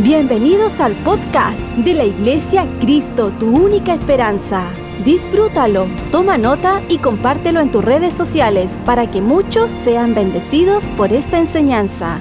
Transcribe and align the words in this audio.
Bienvenidos 0.00 0.78
al 0.78 1.02
podcast 1.02 1.58
de 1.78 1.92
la 1.92 2.04
Iglesia 2.04 2.68
Cristo, 2.80 3.36
tu 3.36 3.48
única 3.48 3.92
esperanza. 3.92 4.72
Disfrútalo, 5.04 5.88
toma 6.12 6.38
nota 6.38 6.86
y 6.88 6.98
compártelo 6.98 7.58
en 7.58 7.72
tus 7.72 7.84
redes 7.84 8.16
sociales 8.16 8.78
para 8.86 9.10
que 9.10 9.20
muchos 9.20 9.72
sean 9.72 10.14
bendecidos 10.14 10.84
por 10.96 11.12
esta 11.12 11.40
enseñanza. 11.40 12.20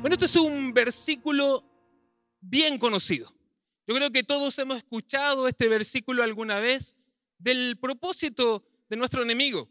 Bueno, 0.00 0.14
esto 0.14 0.24
es 0.24 0.34
un 0.34 0.74
versículo 0.74 1.62
bien 2.40 2.76
conocido. 2.76 3.32
Yo 3.86 3.94
creo 3.94 4.10
que 4.10 4.24
todos 4.24 4.58
hemos 4.58 4.78
escuchado 4.78 5.46
este 5.46 5.68
versículo 5.68 6.24
alguna 6.24 6.58
vez 6.58 6.96
del 7.38 7.78
propósito 7.80 8.64
de 8.88 8.96
nuestro 8.96 9.22
enemigo, 9.22 9.68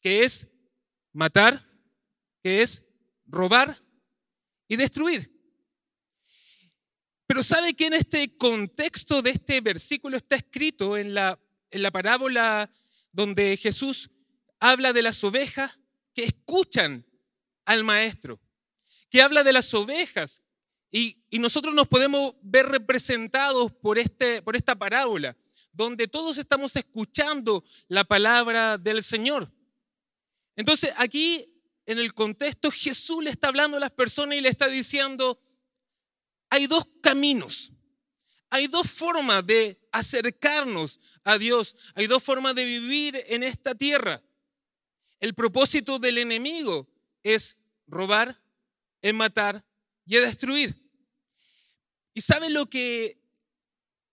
que 0.00 0.22
es 0.22 0.46
matar, 1.12 1.68
que 2.40 2.62
es 2.62 2.84
robar 3.26 3.76
y 4.68 4.76
destruir. 4.76 5.31
Pero 7.32 7.42
sabe 7.42 7.72
que 7.72 7.86
en 7.86 7.94
este 7.94 8.36
contexto 8.36 9.22
de 9.22 9.30
este 9.30 9.62
versículo 9.62 10.18
está 10.18 10.36
escrito 10.36 10.98
en 10.98 11.14
la, 11.14 11.40
en 11.70 11.80
la 11.80 11.90
parábola 11.90 12.70
donde 13.10 13.56
Jesús 13.56 14.10
habla 14.60 14.92
de 14.92 15.00
las 15.00 15.24
ovejas 15.24 15.80
que 16.12 16.24
escuchan 16.24 17.06
al 17.64 17.84
maestro, 17.84 18.38
que 19.08 19.22
habla 19.22 19.44
de 19.44 19.54
las 19.54 19.72
ovejas 19.72 20.42
y, 20.90 21.24
y 21.30 21.38
nosotros 21.38 21.72
nos 21.74 21.88
podemos 21.88 22.34
ver 22.42 22.66
representados 22.66 23.72
por, 23.72 23.98
este, 23.98 24.42
por 24.42 24.54
esta 24.54 24.76
parábola, 24.76 25.34
donde 25.72 26.08
todos 26.08 26.36
estamos 26.36 26.76
escuchando 26.76 27.64
la 27.88 28.04
palabra 28.04 28.76
del 28.76 29.02
Señor. 29.02 29.50
Entonces 30.54 30.92
aquí 30.98 31.50
en 31.86 31.98
el 31.98 32.12
contexto 32.12 32.70
Jesús 32.70 33.24
le 33.24 33.30
está 33.30 33.48
hablando 33.48 33.78
a 33.78 33.80
las 33.80 33.90
personas 33.90 34.36
y 34.36 34.42
le 34.42 34.50
está 34.50 34.68
diciendo, 34.68 35.40
hay 36.52 36.66
dos 36.66 36.86
caminos. 37.00 37.72
Hay 38.50 38.66
dos 38.66 38.86
formas 38.86 39.46
de 39.46 39.80
acercarnos 39.90 41.00
a 41.24 41.38
Dios. 41.38 41.74
Hay 41.94 42.06
dos 42.06 42.22
formas 42.22 42.54
de 42.54 42.66
vivir 42.66 43.24
en 43.28 43.42
esta 43.42 43.74
tierra. 43.74 44.22
El 45.18 45.32
propósito 45.32 45.98
del 45.98 46.18
enemigo 46.18 46.86
es 47.22 47.56
robar, 47.86 48.38
es 49.00 49.14
matar 49.14 49.64
y 50.04 50.16
es 50.16 50.24
destruir. 50.24 50.76
¿Y 52.12 52.20
sabe 52.20 52.50
lo 52.50 52.68
que 52.68 53.18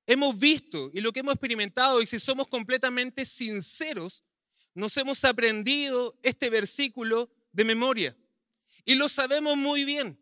hemos 0.07 0.39
visto 0.39 0.91
y 0.93 1.01
lo 1.01 1.11
que 1.11 1.19
hemos 1.19 1.33
experimentado? 1.33 2.01
Y 2.01 2.07
si 2.07 2.19
somos 2.19 2.47
completamente 2.47 3.25
sinceros, 3.25 4.23
nos 4.73 4.95
hemos 4.95 5.25
aprendido 5.25 6.17
este 6.23 6.49
versículo 6.49 7.29
de 7.51 7.65
memoria. 7.65 8.15
Y 8.85 8.95
lo 8.95 9.09
sabemos 9.09 9.57
muy 9.57 9.83
bien. 9.83 10.17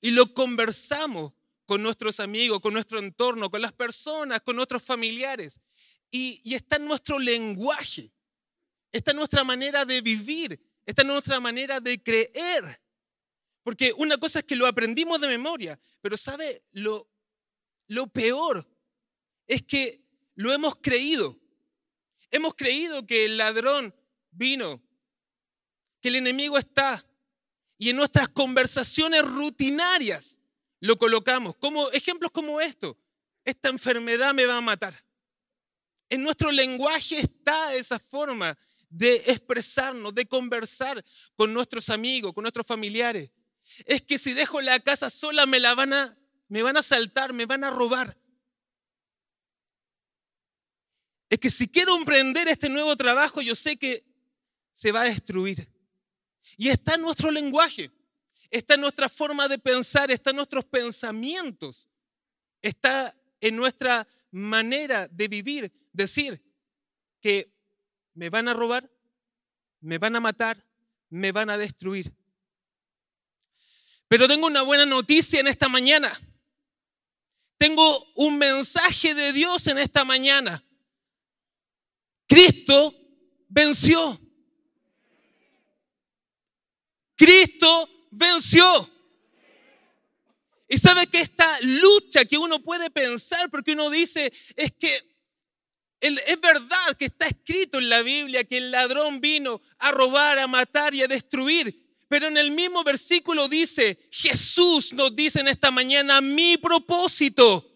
Y 0.00 0.10
lo 0.10 0.34
conversamos 0.34 1.34
con 1.66 1.82
nuestros 1.82 2.20
amigos, 2.20 2.60
con 2.60 2.74
nuestro 2.74 2.98
entorno, 2.98 3.50
con 3.50 3.62
las 3.62 3.72
personas, 3.72 4.42
con 4.42 4.56
nuestros 4.56 4.82
familiares. 4.82 5.60
Y, 6.10 6.54
está 6.54 6.76
en 6.76 6.86
nuestro 6.86 7.18
lenguaje, 7.18 8.12
está 8.90 9.12
en 9.12 9.16
nuestra 9.16 9.44
manera 9.44 9.84
de 9.84 10.00
vivir, 10.00 10.60
está 10.84 11.02
en 11.02 11.08
nuestra 11.08 11.40
manera 11.40 11.80
de 11.80 12.02
creer. 12.02 12.80
Porque 13.62 13.92
una 13.96 14.18
cosa 14.18 14.40
es 14.40 14.44
que 14.44 14.56
lo 14.56 14.66
aprendimos 14.66 15.20
de 15.20 15.28
memoria, 15.28 15.80
pero 16.00 16.16
¿sabe? 16.16 16.64
Lo, 16.72 17.08
lo 17.86 18.08
peor 18.08 18.68
es 19.46 19.62
que 19.62 20.04
lo 20.34 20.52
hemos 20.52 20.76
creído. 20.76 21.38
Hemos 22.30 22.54
creído 22.54 23.06
que 23.06 23.26
el 23.26 23.36
ladrón 23.36 23.94
vino, 24.30 24.82
que 26.00 26.08
el 26.08 26.16
enemigo 26.16 26.58
está. 26.58 27.06
Y 27.78 27.90
en 27.90 27.96
nuestras 27.96 28.28
conversaciones 28.28 29.24
rutinarias 29.24 30.38
lo 30.82 30.98
colocamos. 30.98 31.56
Como 31.56 31.90
ejemplos 31.90 32.30
como 32.32 32.60
esto. 32.60 32.98
Esta 33.44 33.68
enfermedad 33.68 34.34
me 34.34 34.46
va 34.46 34.56
a 34.56 34.60
matar. 34.60 35.04
En 36.10 36.22
nuestro 36.22 36.50
lenguaje 36.50 37.20
está 37.20 37.74
esa 37.74 37.98
forma 37.98 38.58
de 38.88 39.14
expresarnos, 39.28 40.14
de 40.14 40.26
conversar 40.26 41.02
con 41.36 41.54
nuestros 41.54 41.88
amigos, 41.88 42.34
con 42.34 42.42
nuestros 42.42 42.66
familiares. 42.66 43.30
Es 43.84 44.02
que 44.02 44.18
si 44.18 44.34
dejo 44.34 44.60
la 44.60 44.80
casa 44.80 45.08
sola 45.08 45.46
me 45.46 45.60
la 45.60 45.74
van 45.74 45.92
a 45.92 46.18
me 46.48 46.62
van 46.62 46.76
a 46.76 46.82
saltar, 46.82 47.32
me 47.32 47.46
van 47.46 47.64
a 47.64 47.70
robar. 47.70 48.18
Es 51.30 51.38
que 51.38 51.48
si 51.48 51.66
quiero 51.66 51.96
emprender 51.96 52.48
este 52.48 52.68
nuevo 52.68 52.94
trabajo, 52.96 53.40
yo 53.40 53.54
sé 53.54 53.78
que 53.78 54.04
se 54.72 54.92
va 54.92 55.02
a 55.02 55.04
destruir. 55.04 55.66
Y 56.58 56.68
está 56.68 56.96
en 56.96 57.02
nuestro 57.02 57.30
lenguaje 57.30 57.90
está 58.52 58.74
en 58.74 58.82
nuestra 58.82 59.08
forma 59.08 59.48
de 59.48 59.58
pensar, 59.58 60.10
está 60.10 60.30
en 60.30 60.36
nuestros 60.36 60.66
pensamientos, 60.66 61.88
está 62.60 63.16
en 63.40 63.56
nuestra 63.56 64.06
manera 64.30 65.08
de 65.08 65.26
vivir. 65.26 65.72
Decir 65.92 66.40
que 67.20 67.52
me 68.14 68.28
van 68.28 68.48
a 68.48 68.54
robar, 68.54 68.90
me 69.80 69.98
van 69.98 70.16
a 70.16 70.20
matar, 70.20 70.64
me 71.08 71.32
van 71.32 71.48
a 71.48 71.58
destruir. 71.58 72.14
Pero 74.06 74.28
tengo 74.28 74.46
una 74.46 74.62
buena 74.62 74.84
noticia 74.84 75.40
en 75.40 75.48
esta 75.48 75.68
mañana. 75.68 76.12
Tengo 77.56 78.12
un 78.14 78.36
mensaje 78.36 79.14
de 79.14 79.32
Dios 79.32 79.66
en 79.66 79.78
esta 79.78 80.04
mañana. 80.04 80.62
Cristo 82.26 82.94
venció. 83.48 84.20
Cristo 87.16 87.88
venció. 88.12 88.88
Y 90.68 90.78
sabe 90.78 91.06
que 91.06 91.20
esta 91.20 91.58
lucha 91.62 92.24
que 92.24 92.38
uno 92.38 92.62
puede 92.62 92.90
pensar, 92.90 93.50
porque 93.50 93.72
uno 93.72 93.90
dice, 93.90 94.32
es 94.56 94.72
que 94.72 95.12
es 96.00 96.40
verdad 96.40 96.96
que 96.98 97.04
está 97.06 97.26
escrito 97.26 97.78
en 97.78 97.88
la 97.88 98.02
Biblia 98.02 98.44
que 98.44 98.58
el 98.58 98.70
ladrón 98.70 99.20
vino 99.20 99.60
a 99.78 99.92
robar, 99.92 100.38
a 100.38 100.46
matar 100.46 100.94
y 100.94 101.02
a 101.02 101.08
destruir. 101.08 101.82
Pero 102.08 102.26
en 102.26 102.36
el 102.36 102.50
mismo 102.50 102.82
versículo 102.84 103.48
dice, 103.48 103.98
Jesús 104.10 104.92
nos 104.92 105.14
dice 105.14 105.40
en 105.40 105.48
esta 105.48 105.70
mañana, 105.70 106.20
mi 106.20 106.56
propósito, 106.56 107.70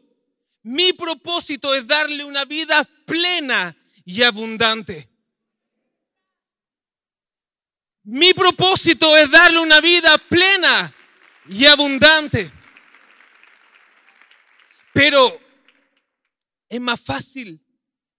mi 0.62 0.92
propósito 0.92 1.74
es 1.74 1.86
darle 1.86 2.24
una 2.24 2.44
vida 2.44 2.88
plena 3.06 3.76
y 4.04 4.22
abundante. 4.22 5.08
Mi 8.08 8.32
propósito 8.32 9.16
es 9.16 9.28
darle 9.32 9.58
una 9.58 9.80
vida 9.80 10.16
plena 10.16 10.94
y 11.48 11.66
abundante. 11.66 12.52
Pero 14.94 15.40
es 16.68 16.80
más 16.80 17.00
fácil, 17.00 17.60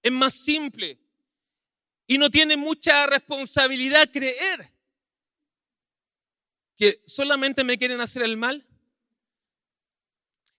es 0.04 0.12
más 0.12 0.34
simple 0.34 1.00
y 2.06 2.18
no 2.18 2.30
tiene 2.30 2.58
mucha 2.58 3.08
responsabilidad 3.08 4.12
creer 4.12 4.70
que 6.76 7.02
solamente 7.08 7.64
me 7.64 7.78
quieren 7.78 8.02
hacer 8.02 8.24
el 8.24 8.36
mal, 8.36 8.68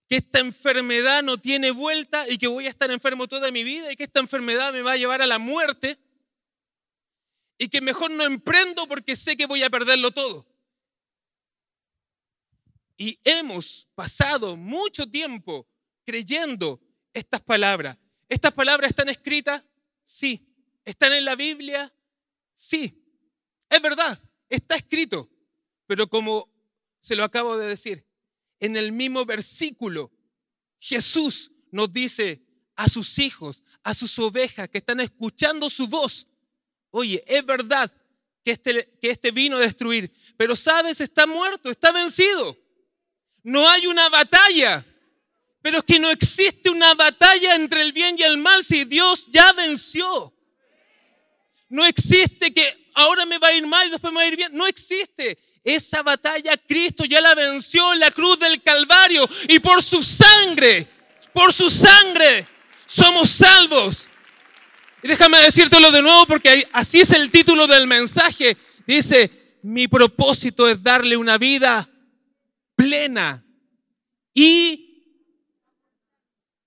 que 0.08 0.16
esta 0.16 0.38
enfermedad 0.38 1.22
no 1.22 1.36
tiene 1.36 1.70
vuelta 1.70 2.26
y 2.30 2.38
que 2.38 2.46
voy 2.46 2.66
a 2.66 2.70
estar 2.70 2.90
enfermo 2.90 3.28
toda 3.28 3.50
mi 3.50 3.62
vida 3.62 3.92
y 3.92 3.96
que 3.96 4.04
esta 4.04 4.20
enfermedad 4.20 4.72
me 4.72 4.80
va 4.80 4.92
a 4.92 4.96
llevar 4.96 5.20
a 5.20 5.26
la 5.26 5.38
muerte 5.38 5.98
y 7.58 7.68
que 7.68 7.80
mejor 7.80 8.10
no 8.12 8.24
emprendo 8.24 8.86
porque 8.86 9.16
sé 9.16 9.36
que 9.36 9.46
voy 9.46 9.62
a 9.64 9.70
perderlo 9.70 10.12
todo. 10.12 10.46
Y 12.96 13.18
hemos 13.24 13.88
pasado 13.94 14.56
mucho 14.56 15.08
tiempo 15.08 15.68
creyendo 16.04 16.80
estas 17.12 17.42
palabras. 17.42 17.98
¿Estas 18.28 18.52
palabras 18.52 18.90
están 18.90 19.08
escritas? 19.08 19.62
Sí. 20.02 20.44
¿Están 20.84 21.12
en 21.12 21.24
la 21.24 21.36
Biblia? 21.36 21.92
Sí. 22.54 23.04
Es 23.68 23.82
verdad, 23.82 24.20
está 24.48 24.76
escrito. 24.76 25.28
Pero 25.86 26.08
como 26.08 26.48
se 27.00 27.16
lo 27.16 27.24
acabo 27.24 27.56
de 27.56 27.66
decir, 27.66 28.04
en 28.60 28.76
el 28.76 28.92
mismo 28.92 29.24
versículo, 29.24 30.12
Jesús 30.80 31.52
nos 31.70 31.92
dice 31.92 32.42
a 32.74 32.88
sus 32.88 33.18
hijos, 33.18 33.64
a 33.82 33.94
sus 33.94 34.18
ovejas 34.18 34.68
que 34.68 34.78
están 34.78 35.00
escuchando 35.00 35.68
su 35.70 35.88
voz, 35.88 36.28
Oye, 36.90 37.22
es 37.26 37.44
verdad 37.44 37.92
que 38.44 38.52
este, 38.52 38.90
que 39.00 39.10
este 39.10 39.30
vino 39.30 39.56
a 39.56 39.60
destruir, 39.60 40.12
pero 40.36 40.56
sabes, 40.56 41.00
está 41.00 41.26
muerto, 41.26 41.70
está 41.70 41.92
vencido. 41.92 42.56
No 43.42 43.68
hay 43.68 43.86
una 43.86 44.08
batalla, 44.08 44.84
pero 45.62 45.78
es 45.78 45.84
que 45.84 45.98
no 45.98 46.10
existe 46.10 46.70
una 46.70 46.94
batalla 46.94 47.54
entre 47.54 47.82
el 47.82 47.92
bien 47.92 48.16
y 48.18 48.22
el 48.22 48.38
mal 48.38 48.64
si 48.64 48.84
Dios 48.84 49.28
ya 49.30 49.52
venció. 49.52 50.34
No 51.68 51.84
existe 51.84 52.52
que 52.52 52.90
ahora 52.94 53.26
me 53.26 53.38
va 53.38 53.48
a 53.48 53.52
ir 53.52 53.66
mal 53.66 53.86
y 53.86 53.90
después 53.90 54.12
me 54.12 54.18
va 54.18 54.22
a 54.24 54.28
ir 54.28 54.36
bien. 54.36 54.52
No 54.52 54.66
existe. 54.66 55.38
Esa 55.62 56.02
batalla 56.02 56.56
Cristo 56.56 57.04
ya 57.04 57.20
la 57.20 57.34
venció 57.34 57.92
en 57.92 58.00
la 58.00 58.10
cruz 58.10 58.38
del 58.38 58.62
Calvario 58.62 59.28
y 59.48 59.58
por 59.58 59.82
su 59.82 60.02
sangre, 60.02 60.88
por 61.34 61.52
su 61.52 61.68
sangre 61.68 62.46
somos 62.86 63.28
salvos. 63.28 64.08
Y 65.02 65.08
déjame 65.08 65.38
decírtelo 65.38 65.90
de 65.90 66.02
nuevo 66.02 66.26
porque 66.26 66.68
así 66.72 67.00
es 67.00 67.12
el 67.12 67.30
título 67.30 67.66
del 67.66 67.86
mensaje. 67.86 68.56
Dice, 68.86 69.58
mi 69.62 69.86
propósito 69.86 70.68
es 70.68 70.82
darle 70.82 71.16
una 71.16 71.38
vida 71.38 71.88
plena 72.74 73.44
y 74.34 74.88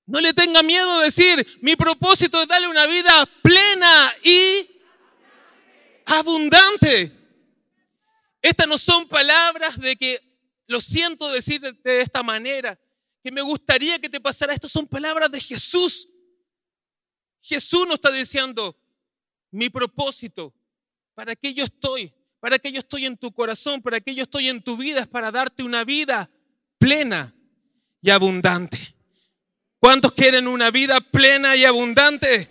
no 0.06 0.20
le 0.20 0.34
tenga 0.34 0.62
miedo 0.62 1.00
de 1.00 1.06
decir, 1.06 1.60
mi 1.62 1.76
propósito 1.76 2.42
es 2.42 2.48
darle 2.48 2.68
una 2.68 2.86
vida 2.86 3.26
plena 3.42 4.14
y 4.24 4.70
abundante. 6.06 7.12
Estas 8.42 8.68
no 8.68 8.78
son 8.78 9.08
palabras 9.08 9.80
de 9.80 9.96
que 9.96 10.20
lo 10.68 10.82
siento 10.82 11.30
decirte 11.30 11.74
de 11.84 12.02
esta 12.02 12.24
manera, 12.24 12.80
que 13.24 13.32
me 13.32 13.42
gustaría 13.42 14.00
que 14.00 14.10
te 14.10 14.20
pasara. 14.20 14.54
Estas 14.54 14.72
son 14.72 14.88
palabras 14.88 15.32
de 15.32 15.40
Jesús. 15.40 16.08
Jesús 17.42 17.86
nos 17.88 17.96
está 17.96 18.12
diciendo, 18.12 18.78
mi 19.52 19.70
propósito, 19.70 20.54
para 21.14 21.36
que 21.36 21.54
yo 21.54 21.64
estoy, 21.64 22.14
para 22.40 22.58
que 22.58 22.72
yo 22.72 22.80
estoy 22.80 23.06
en 23.06 23.18
tu 23.18 23.32
corazón, 23.32 23.82
para 23.82 24.00
que 24.00 24.16
yo 24.16 24.24
estoy 24.24 24.48
en 24.48 24.62
tu 24.62 24.78
vida, 24.78 25.02
es 25.02 25.08
para 25.08 25.32
darte 25.32 25.64
una 25.64 25.84
vida 25.84 26.30
plena 26.78 27.36
y 28.02 28.10
abundante. 28.10 28.78
¿Cuántos 29.80 30.12
quieren 30.14 30.48
una 30.48 30.72
vida 30.72 31.02
plena 31.02 31.56
y 31.56 31.66
abundante? 31.66 32.50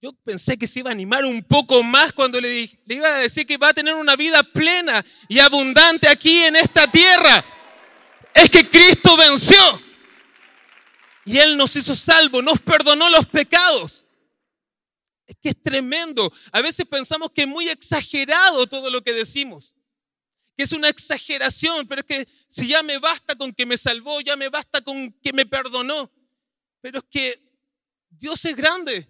Yo 0.00 0.12
pensé 0.12 0.56
que 0.56 0.68
se 0.68 0.78
iba 0.78 0.90
a 0.90 0.92
animar 0.92 1.24
un 1.24 1.42
poco 1.42 1.82
más 1.82 2.12
cuando 2.12 2.40
le, 2.40 2.70
le, 2.86 2.94
iba 2.94 3.08
a 3.08 3.18
decir 3.18 3.44
que 3.44 3.56
va 3.56 3.70
a 3.70 3.74
tener 3.74 3.94
una 3.94 4.14
vida 4.14 4.44
plena 4.44 5.04
y 5.28 5.40
abundante 5.40 6.08
aquí 6.08 6.44
en 6.44 6.54
esta 6.54 6.88
tierra. 6.88 7.44
Es 8.32 8.48
que 8.48 8.68
Cristo 8.70 9.16
venció. 9.16 9.58
Y 11.28 11.36
Él 11.36 11.58
nos 11.58 11.76
hizo 11.76 11.94
salvo, 11.94 12.40
nos 12.40 12.58
perdonó 12.58 13.10
los 13.10 13.26
pecados. 13.26 14.06
Es 15.26 15.36
que 15.42 15.50
es 15.50 15.62
tremendo. 15.62 16.32
A 16.52 16.62
veces 16.62 16.86
pensamos 16.86 17.30
que 17.32 17.42
es 17.42 17.46
muy 17.46 17.68
exagerado 17.68 18.66
todo 18.66 18.90
lo 18.90 19.02
que 19.04 19.12
decimos. 19.12 19.76
Que 20.56 20.62
es 20.62 20.72
una 20.72 20.88
exageración, 20.88 21.86
pero 21.86 22.00
es 22.00 22.06
que 22.06 22.28
si 22.48 22.68
ya 22.68 22.82
me 22.82 22.96
basta 22.96 23.36
con 23.36 23.52
que 23.52 23.66
me 23.66 23.76
salvó, 23.76 24.22
ya 24.22 24.36
me 24.36 24.48
basta 24.48 24.80
con 24.80 25.12
que 25.22 25.34
me 25.34 25.44
perdonó. 25.44 26.10
Pero 26.80 27.00
es 27.00 27.04
que 27.10 27.42
Dios 28.08 28.42
es 28.46 28.56
grande. 28.56 29.06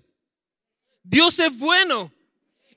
Dios 1.05 1.39
es 1.39 1.57
bueno. 1.57 2.13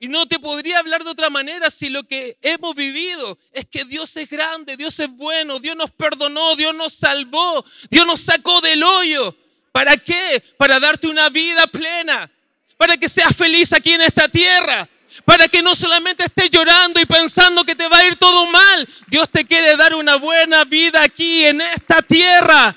Y 0.02 0.08
no 0.08 0.28
te 0.28 0.40
podría 0.40 0.80
hablar 0.80 1.04
de 1.04 1.12
otra 1.12 1.30
manera 1.30 1.70
si 1.70 1.88
lo 1.88 2.02
que 2.02 2.36
hemos 2.42 2.74
vivido 2.74 3.38
es 3.54 3.68
que 3.68 3.86
Dios 3.86 4.18
es 4.18 4.28
grande, 4.28 4.76
Dios 4.76 5.00
es 5.00 5.12
bueno, 5.12 5.60
Dios 5.60 5.76
nos 5.76 5.92
perdonó, 5.92 6.56
Dios 6.56 6.74
nos 6.74 6.96
salvó, 6.96 7.64
Dios 7.88 8.08
nos 8.08 8.20
sacó 8.20 8.62
del 8.62 8.82
hoyo. 8.82 9.38
¿Para 9.72 9.96
qué? 9.98 10.44
Para 10.58 10.80
darte 10.80 11.06
una 11.06 11.30
vida 11.30 11.68
plena, 11.68 12.32
para 12.78 12.98
que 12.98 13.08
seas 13.08 13.36
feliz 13.36 13.74
aquí 13.74 13.92
en 13.92 14.02
esta 14.02 14.28
tierra, 14.28 14.90
para 15.24 15.48
que 15.48 15.62
no 15.62 15.76
solamente 15.76 16.24
estés 16.24 16.50
llorando 16.50 17.00
y 17.00 17.06
pensando 17.06 17.64
que 17.64 17.76
te 17.76 17.88
va 17.88 18.00
a 18.00 18.08
ir 18.08 18.16
todo 18.16 18.48
mal. 18.48 18.90
Dios 19.06 19.30
te 19.30 19.46
quiere 19.46 19.78
dar 19.78 19.94
una 19.94 20.16
buena 20.16 20.64
vida 20.64 21.04
aquí 21.04 21.46
en 21.46 21.62
esta 21.62 22.02
tierra. 22.02 22.76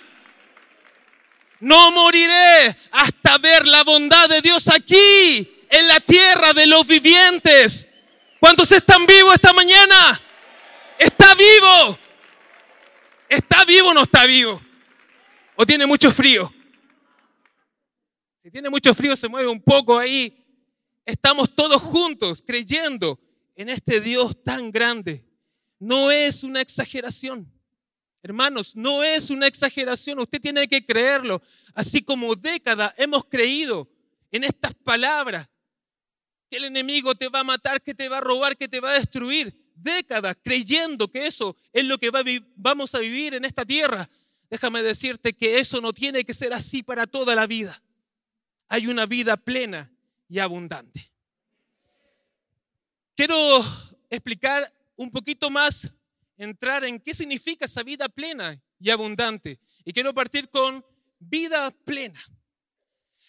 No 1.61 1.91
moriré 1.91 2.77
hasta 2.91 3.39
ver 3.39 3.67
la 3.67 3.83
bondad 3.83 4.29
de 4.29 4.43
Dios 4.43 4.69
aquí, 4.69 5.54
en 5.75 5.89
la 5.89 5.99
tierra 5.99 6.53
de 6.53 6.69
los 6.69 6.87
vivientes. 6.87 7.89
¿Cuántos 8.39 8.71
están 8.71 9.05
vivos 9.07 9.35
esta 9.35 9.53
mañana? 9.53 10.21
¿Está 10.97 11.35
vivo? 11.35 11.99
¿Está 13.29 13.65
vivo 13.65 13.89
o 13.89 13.95
no 13.95 14.03
está 14.03 14.25
vivo? 14.25 14.63
¿O 15.57 15.67
tiene 15.67 15.85
mucho 15.85 16.13
frío? 16.13 16.53
Si 18.45 18.51
tiene 18.53 18.71
mucho 18.71 18.95
frío, 18.95 19.17
se 19.17 19.27
mueve 19.27 19.49
un 19.49 19.61
poco 19.61 19.99
ahí. 19.99 20.45
Estamos 21.05 21.53
todos 21.53 21.83
juntos 21.83 22.45
creyendo 22.47 23.19
en 23.57 23.69
este 23.69 24.01
Dios 24.01 24.45
tan 24.45 24.71
grande. 24.71 25.25
No 25.81 26.13
es 26.13 26.45
una 26.45 26.61
exageración. 26.61 27.53
Hermanos, 28.23 28.77
no 28.77 29.03
es 29.03 29.29
una 29.29 29.49
exageración, 29.49 30.21
usted 30.21 30.41
tiene 30.41 30.69
que 30.69 30.87
creerlo. 30.87 31.43
Así 31.75 32.01
como 32.01 32.37
décadas 32.37 32.95
hemos 32.97 33.25
creído 33.25 33.89
en 34.31 34.45
estas 34.45 34.73
palabras, 34.75 35.49
que 36.51 36.57
el 36.57 36.65
enemigo 36.65 37.15
te 37.15 37.29
va 37.29 37.41
a 37.41 37.45
matar, 37.45 37.83
que 37.83 37.95
te 37.95 38.09
va 38.09 38.19
a 38.19 38.21
robar, 38.21 38.57
que 38.57 38.69
te 38.69 38.81
va 38.81 38.91
a 38.91 38.95
destruir. 38.95 39.55
Décadas 39.75 40.37
creyendo 40.43 41.11
que 41.11 41.27
eso 41.27 41.57
es 41.73 41.85
lo 41.85 41.99
que 41.99 42.11
vamos 42.57 42.95
a 42.95 43.01
vivir 43.01 43.35
en 43.35 43.45
esta 43.45 43.65
tierra. 43.65 44.09
Déjame 44.49 44.83
decirte 44.83 45.33
que 45.33 45.59
eso 45.59 45.81
no 45.81 45.93
tiene 45.93 46.25
que 46.25 46.35
ser 46.35 46.53
así 46.53 46.83
para 46.83 47.07
toda 47.07 47.35
la 47.35 47.47
vida. 47.47 47.83
Hay 48.69 48.87
una 48.87 49.07
vida 49.07 49.37
plena 49.37 49.91
y 50.29 50.39
abundante. 50.39 51.11
Quiero 53.17 53.37
explicar 54.11 54.73
un 54.97 55.11
poquito 55.11 55.51
más 55.51 55.91
entrar 56.37 56.85
en 56.85 57.01
qué 57.01 57.15
significa 57.15 57.65
esa 57.65 57.83
vida 57.83 58.09
plena 58.09 58.61
y 58.79 58.91
abundante. 58.91 59.59
Y 59.85 59.93
quiero 59.93 60.15
partir 60.15 60.49
con 60.51 60.85
vida 61.19 61.71
plena. 61.85 62.21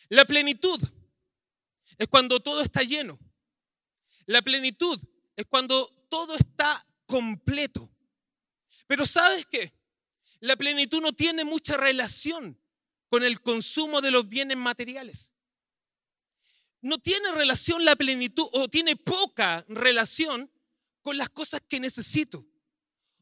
La 0.10 0.26
plenitud 0.26 0.80
es 1.98 2.08
cuando 2.08 2.40
todo 2.40 2.62
está 2.62 2.84
lleno. 2.84 3.20
La 4.26 4.42
plenitud 4.42 5.00
es 5.36 5.46
cuando 5.46 5.88
todo 6.10 6.36
está 6.36 6.86
completo. 7.06 7.92
Pero 8.88 9.06
¿sabes 9.06 9.46
qué? 9.46 9.74
La 10.40 10.56
plenitud 10.56 11.02
no 11.02 11.14
tiene 11.14 11.44
mucha 11.44 11.78
relación 11.78 12.60
con 13.10 13.24
el 13.24 13.42
consumo 13.42 14.02
de 14.02 14.12
los 14.12 14.28
bienes 14.28 14.58
materiales. 14.58 15.34
No 16.82 17.00
tiene 17.00 17.32
relación 17.32 17.84
la 17.84 17.96
plenitud 17.96 18.48
o 18.52 18.68
tiene 18.68 18.96
poca 18.96 19.66
relación 19.68 20.52
con 21.02 21.18
las 21.18 21.30
cosas 21.30 21.62
que 21.68 21.80
necesito 21.80 22.46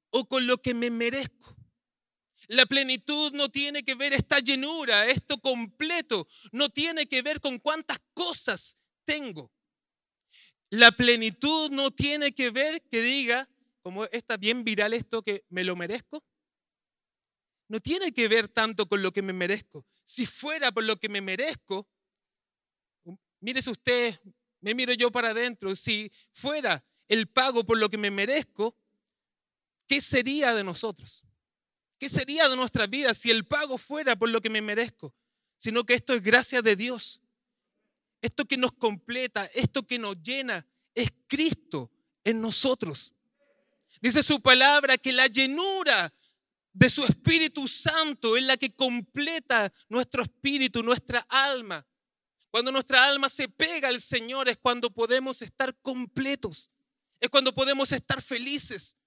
o 0.10 0.28
con 0.28 0.48
lo 0.48 0.62
que 0.62 0.74
me 0.74 0.90
merezco. 0.90 1.56
La 2.54 2.68
plenitud 2.68 3.34
no 3.34 3.50
tiene 3.50 3.84
que 3.84 3.96
ver 3.96 4.14
esta 4.14 4.38
llenura, 4.38 5.08
esto 5.08 5.40
completo, 5.40 6.28
no 6.52 6.70
tiene 6.70 7.08
que 7.08 7.24
ver 7.24 7.42
con 7.42 7.58
cuántas 7.58 8.00
cosas 8.14 8.78
tengo. 9.04 9.52
La 10.70 10.92
plenitud 10.92 11.72
no 11.72 11.90
tiene 11.90 12.32
que 12.34 12.52
ver 12.52 12.84
que 12.84 13.02
diga, 13.02 13.50
como 13.82 14.06
está 14.06 14.38
bien 14.38 14.64
viral 14.64 14.94
esto, 14.94 15.24
que 15.24 15.46
me 15.50 15.64
lo 15.64 15.76
merezco. 15.76 16.24
No 17.70 17.80
tiene 17.80 18.12
que 18.12 18.28
ver 18.28 18.48
tanto 18.50 18.88
con 18.88 19.02
lo 19.02 19.12
que 19.12 19.24
me 19.24 19.34
merezco. 19.34 19.88
Si 20.04 20.28
fuera 20.28 20.72
por 20.72 20.84
lo 20.84 21.00
que 21.00 21.10
me 21.10 21.22
merezco, 21.22 21.90
mírese 23.40 23.72
usted, 23.72 24.20
me 24.62 24.76
miro 24.76 24.94
yo 24.94 25.12
para 25.12 25.30
adentro, 25.30 25.76
si 25.76 26.12
fuera 26.32 26.86
el 27.08 27.28
pago 27.28 27.64
por 27.64 27.80
lo 27.80 27.90
que 27.90 27.98
me 27.98 28.12
merezco, 28.12 28.78
¿qué 29.88 30.00
sería 30.02 30.54
de 30.54 30.64
nosotros? 30.64 31.24
¿Qué 32.04 32.10
sería 32.10 32.50
de 32.50 32.58
nuestras 32.58 32.90
vidas 32.90 33.18
si 33.18 33.32
el 33.32 33.46
pago 33.46 33.78
fuera 33.78 34.18
por 34.18 34.28
lo 34.28 34.42
que 34.42 34.50
me 34.50 34.62
merezco? 34.62 35.16
Sino 35.56 35.86
que 35.86 35.94
esto 35.94 36.14
es 36.14 36.22
gracia 36.22 36.62
de 36.62 36.76
Dios. 36.76 37.22
Esto 38.22 38.44
que 38.44 38.58
nos 38.58 38.74
completa, 38.74 39.46
esto 39.54 39.88
que 39.88 39.98
nos 39.98 40.22
llena, 40.22 40.68
es 40.94 41.14
Cristo 41.28 41.90
en 42.26 42.42
nosotros. 42.42 43.14
Dice 44.02 44.22
su 44.22 44.42
palabra 44.42 44.98
que 44.98 45.14
la 45.14 45.28
llenura 45.28 46.14
de 46.74 46.90
su 46.90 47.06
Espíritu 47.06 47.70
Santo 47.70 48.36
es 48.36 48.44
la 48.44 48.58
que 48.58 48.76
completa 48.76 49.72
nuestro 49.88 50.24
espíritu, 50.24 50.84
nuestra 50.84 51.26
alma. 51.30 51.88
Cuando 52.52 52.70
nuestra 52.70 53.06
alma 53.06 53.30
se 53.30 53.48
pega 53.48 53.88
al 53.88 54.02
Señor 54.02 54.50
es 54.50 54.58
cuando 54.58 54.94
podemos 54.94 55.42
estar 55.42 55.74
completos, 55.82 56.70
es 57.22 57.30
cuando 57.30 57.56
podemos 57.56 57.94
estar 57.94 58.22
felices, 58.22 58.98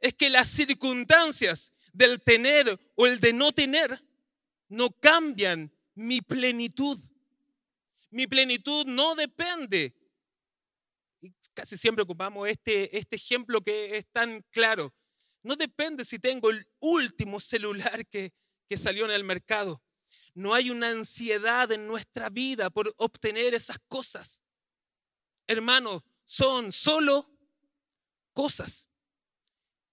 es 0.00 0.14
que 0.14 0.30
las 0.30 0.48
circunstancias 0.48 1.72
del 1.98 2.22
tener 2.22 2.80
o 2.94 3.06
el 3.06 3.18
de 3.18 3.32
no 3.32 3.52
tener 3.52 4.00
no 4.68 4.90
cambian 4.90 5.72
mi 5.96 6.20
plenitud. 6.20 6.98
Mi 8.10 8.28
plenitud 8.28 8.86
no 8.86 9.16
depende. 9.16 9.94
Casi 11.52 11.76
siempre 11.76 12.04
ocupamos 12.04 12.48
este, 12.48 12.96
este 12.96 13.16
ejemplo 13.16 13.60
que 13.60 13.96
es 13.96 14.06
tan 14.12 14.42
claro. 14.50 14.94
No 15.42 15.56
depende 15.56 16.04
si 16.04 16.20
tengo 16.20 16.50
el 16.50 16.68
último 16.78 17.40
celular 17.40 18.06
que, 18.06 18.32
que 18.68 18.76
salió 18.76 19.04
en 19.04 19.10
el 19.10 19.24
mercado. 19.24 19.82
No 20.34 20.54
hay 20.54 20.70
una 20.70 20.90
ansiedad 20.90 21.72
en 21.72 21.88
nuestra 21.88 22.30
vida 22.30 22.70
por 22.70 22.94
obtener 22.96 23.54
esas 23.54 23.78
cosas. 23.88 24.40
Hermanos, 25.48 26.04
son 26.24 26.70
solo 26.70 27.28
cosas. 28.32 28.88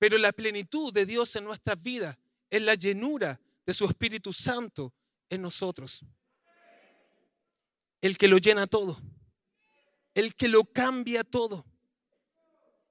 Pero 0.05 0.19
la 0.19 0.33
plenitud 0.33 0.93
de 0.93 1.03
Dios 1.03 1.35
en 1.35 1.45
nuestras 1.45 1.81
vidas 1.81 2.15
es 2.47 2.61
la 2.61 2.75
llenura 2.75 3.41
de 3.65 3.73
su 3.73 3.85
Espíritu 3.85 4.31
Santo 4.31 4.93
en 5.27 5.41
nosotros. 5.41 6.05
El 8.01 8.15
que 8.15 8.27
lo 8.27 8.37
llena 8.37 8.67
todo. 8.67 9.01
El 10.13 10.35
que 10.35 10.47
lo 10.47 10.63
cambia 10.63 11.23
todo. 11.23 11.65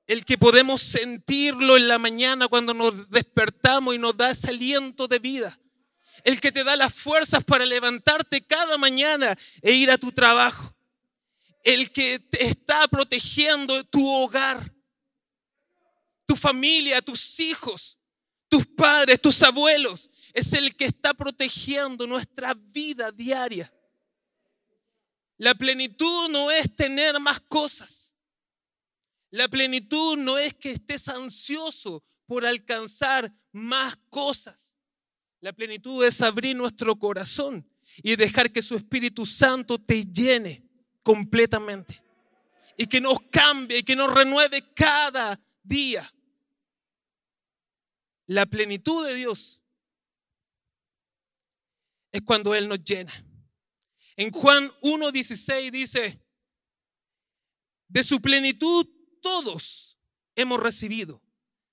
El 0.08 0.24
que 0.24 0.36
podemos 0.36 0.82
sentirlo 0.82 1.76
en 1.76 1.86
la 1.86 1.98
mañana 2.00 2.48
cuando 2.48 2.74
nos 2.74 3.08
despertamos 3.08 3.94
y 3.94 3.98
nos 3.98 4.16
da 4.16 4.32
ese 4.32 4.50
aliento 4.50 5.06
de 5.06 5.20
vida. 5.20 5.60
El 6.24 6.40
que 6.40 6.50
te 6.50 6.64
da 6.64 6.74
las 6.74 6.92
fuerzas 6.92 7.44
para 7.44 7.64
levantarte 7.64 8.44
cada 8.44 8.76
mañana 8.76 9.38
e 9.62 9.70
ir 9.70 9.88
a 9.92 9.98
tu 9.98 10.10
trabajo. 10.10 10.74
El 11.62 11.92
que 11.92 12.18
te 12.18 12.44
está 12.44 12.88
protegiendo 12.88 13.84
tu 13.84 14.04
hogar 14.04 14.73
tu 16.26 16.36
familia, 16.36 17.02
tus 17.02 17.38
hijos, 17.40 17.98
tus 18.48 18.66
padres, 18.66 19.20
tus 19.20 19.42
abuelos. 19.42 20.10
Es 20.32 20.52
el 20.52 20.74
que 20.76 20.86
está 20.86 21.14
protegiendo 21.14 22.06
nuestra 22.06 22.54
vida 22.54 23.10
diaria. 23.10 23.72
La 25.36 25.54
plenitud 25.54 26.28
no 26.30 26.50
es 26.50 26.74
tener 26.74 27.18
más 27.20 27.40
cosas. 27.40 28.14
La 29.30 29.48
plenitud 29.48 30.16
no 30.16 30.38
es 30.38 30.54
que 30.54 30.70
estés 30.72 31.08
ansioso 31.08 32.04
por 32.26 32.46
alcanzar 32.46 33.32
más 33.52 33.96
cosas. 34.08 34.74
La 35.40 35.52
plenitud 35.52 36.04
es 36.04 36.22
abrir 36.22 36.56
nuestro 36.56 36.96
corazón 36.96 37.68
y 38.02 38.16
dejar 38.16 38.52
que 38.52 38.62
su 38.62 38.76
Espíritu 38.76 39.26
Santo 39.26 39.78
te 39.78 40.04
llene 40.04 40.64
completamente. 41.02 42.00
Y 42.76 42.86
que 42.86 43.00
nos 43.00 43.18
cambie 43.30 43.78
y 43.78 43.82
que 43.82 43.94
nos 43.94 44.12
renueve 44.12 44.72
cada 44.72 45.40
día. 45.64 46.08
La 48.26 48.46
plenitud 48.46 49.06
de 49.06 49.14
Dios 49.14 49.60
es 52.12 52.22
cuando 52.22 52.54
Él 52.54 52.68
nos 52.68 52.82
llena. 52.84 53.12
En 54.16 54.30
Juan 54.30 54.70
1.16 54.80 55.70
dice, 55.72 56.24
de 57.88 58.02
su 58.02 58.20
plenitud 58.20 58.86
todos 59.20 59.98
hemos 60.36 60.60
recibido 60.60 61.20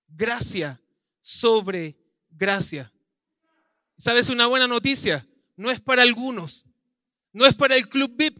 gracia 0.07 0.81
sobre 1.21 1.97
gracia. 2.29 2.91
¿Sabes 3.97 4.29
una 4.29 4.47
buena 4.47 4.67
noticia? 4.67 5.27
No 5.55 5.69
es 5.69 5.79
para 5.79 6.01
algunos, 6.01 6.65
no 7.31 7.45
es 7.45 7.53
para 7.53 7.75
el 7.75 7.87
club 7.87 8.15
VIP, 8.15 8.39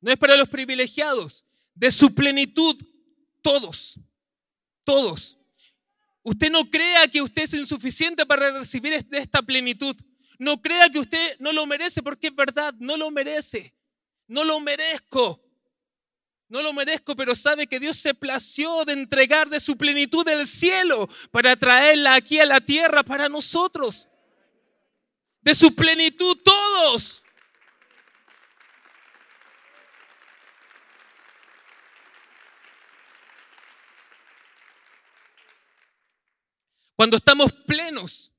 no 0.00 0.10
es 0.10 0.18
para 0.18 0.36
los 0.36 0.48
privilegiados. 0.48 1.44
De 1.74 1.90
su 1.90 2.14
plenitud 2.14 2.76
todos, 3.40 3.98
todos. 4.84 5.38
Usted 6.22 6.50
no 6.50 6.70
crea 6.70 7.08
que 7.08 7.20
usted 7.20 7.42
es 7.42 7.54
insuficiente 7.54 8.24
para 8.24 8.50
recibir 8.58 8.92
esta 9.10 9.42
plenitud. 9.42 9.96
No 10.38 10.60
crea 10.60 10.88
que 10.88 11.00
usted 11.00 11.36
no 11.40 11.52
lo 11.52 11.66
merece 11.66 12.02
porque 12.02 12.28
es 12.28 12.34
verdad, 12.34 12.74
no 12.78 12.96
lo 12.96 13.10
merece. 13.10 13.74
No 14.26 14.44
lo 14.44 14.60
merezco. 14.60 15.40
No 16.48 16.62
lo 16.62 16.72
merezco, 16.72 17.16
pero 17.16 17.34
sabe 17.34 17.66
que 17.66 17.80
Dios 17.80 17.96
se 17.96 18.12
plació 18.12 18.84
de 18.84 18.92
entregar 18.92 19.48
de 19.48 19.58
su 19.58 19.76
plenitud 19.76 20.24
del 20.24 20.46
cielo 20.46 21.08
para 21.30 21.56
traerla 21.56 22.14
aquí 22.14 22.38
a 22.40 22.46
la 22.46 22.60
tierra 22.60 23.02
para 23.02 23.28
nosotros. 23.28 24.08
De 25.40 25.54
su 25.54 25.74
plenitud 25.74 26.36
todos. 26.44 27.24
Cuando 37.02 37.16
estamos 37.16 37.52
plenos, 37.66 38.32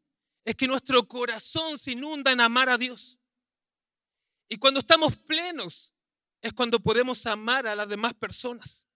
es 0.46 0.56
que 0.56 0.68
nuestro 0.68 1.06
corazón 1.06 1.78
se 1.78 1.92
inunda 1.92 2.32
en 2.32 2.40
amar 2.40 2.70
a 2.70 2.78
Dios. 2.78 3.20
Y 4.48 4.56
cuando 4.56 4.80
estamos 4.80 5.18
plenos, 5.18 5.92
es 6.40 6.54
cuando 6.54 6.80
podemos 6.80 7.26
amar 7.26 7.68
a 7.68 7.76
las 7.76 7.90
demás 7.90 8.14
personas. 8.14 8.88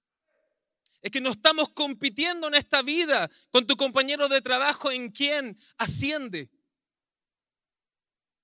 Es 1.02 1.12
que 1.12 1.20
no 1.20 1.32
estamos 1.32 1.68
compitiendo 1.74 2.48
en 2.48 2.54
esta 2.54 2.82
vida 2.82 3.30
con 3.50 3.68
tu 3.68 3.76
compañero 3.76 4.30
de 4.30 4.40
trabajo 4.40 4.90
en 4.90 5.12
quien 5.12 5.60
asciende. 5.78 6.50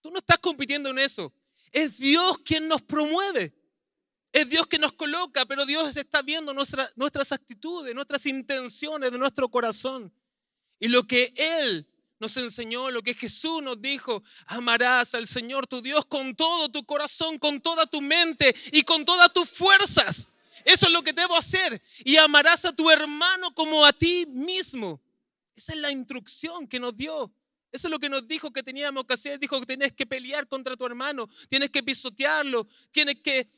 Tú 0.01 0.11
no 0.11 0.17
estás 0.17 0.39
compitiendo 0.39 0.89
en 0.89 0.99
eso. 0.99 1.33
Es 1.71 1.99
Dios 1.99 2.39
quien 2.39 2.67
nos 2.67 2.81
promueve. 2.81 3.55
Es 4.33 4.49
Dios 4.49 4.67
que 4.67 4.77
nos 4.77 4.91
coloca, 4.91 5.45
pero 5.45 5.65
Dios 5.65 5.95
está 5.95 6.21
viendo 6.21 6.53
nuestras 6.53 7.31
actitudes, 7.31 7.95
nuestras 7.95 8.25
intenciones 8.25 9.09
de 9.09 9.17
nuestro 9.17 9.47
corazón. 9.49 10.13
Y 10.83 10.89
lo 10.89 11.07
que 11.07 11.31
Él 11.37 11.87
nos 12.19 12.35
enseñó, 12.35 12.91
lo 12.91 13.01
que 13.01 13.13
Jesús 13.13 13.63
nos 13.63 13.81
dijo, 13.81 14.21
amarás 14.45 15.15
al 15.15 15.27
Señor 15.27 15.65
tu 15.65 15.81
Dios 15.81 16.05
con 16.07 16.35
todo 16.35 16.67
tu 16.67 16.83
corazón, 16.83 17.39
con 17.39 17.61
toda 17.61 17.85
tu 17.85 18.01
mente 18.01 18.53
y 18.69 18.83
con 18.83 19.05
todas 19.05 19.31
tus 19.31 19.49
fuerzas. 19.49 20.27
Eso 20.65 20.87
es 20.87 20.91
lo 20.91 21.01
que 21.01 21.13
debo 21.13 21.37
hacer. 21.37 21.81
Y 22.03 22.17
amarás 22.17 22.65
a 22.65 22.73
tu 22.73 22.91
hermano 22.91 23.55
como 23.55 23.85
a 23.85 23.93
ti 23.93 24.25
mismo. 24.25 24.99
Esa 25.55 25.71
es 25.71 25.79
la 25.79 25.89
instrucción 25.89 26.67
que 26.67 26.81
nos 26.81 26.97
dio. 26.97 27.33
Eso 27.71 27.87
es 27.87 27.89
lo 27.89 27.97
que 27.97 28.09
nos 28.09 28.27
dijo 28.27 28.51
que 28.51 28.61
teníamos 28.61 29.05
que 29.05 29.13
hacer. 29.13 29.39
Dijo 29.39 29.57
que 29.61 29.65
tienes 29.65 29.93
que 29.93 30.05
pelear 30.05 30.49
contra 30.49 30.75
tu 30.75 30.85
hermano, 30.85 31.29
tienes 31.47 31.69
que 31.69 31.81
pisotearlo, 31.81 32.67
tienes 32.91 33.21
que 33.21 33.49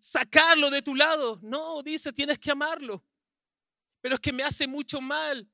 sacarlo 0.00 0.70
de 0.70 0.82
tu 0.82 0.94
lado. 0.94 1.40
No, 1.42 1.82
dice, 1.82 2.12
tienes 2.12 2.38
que 2.38 2.52
amarlo. 2.52 3.02
Pero 4.00 4.14
es 4.14 4.20
que 4.20 4.32
me 4.32 4.44
hace 4.44 4.68
mucho 4.68 5.00
mal 5.00 5.44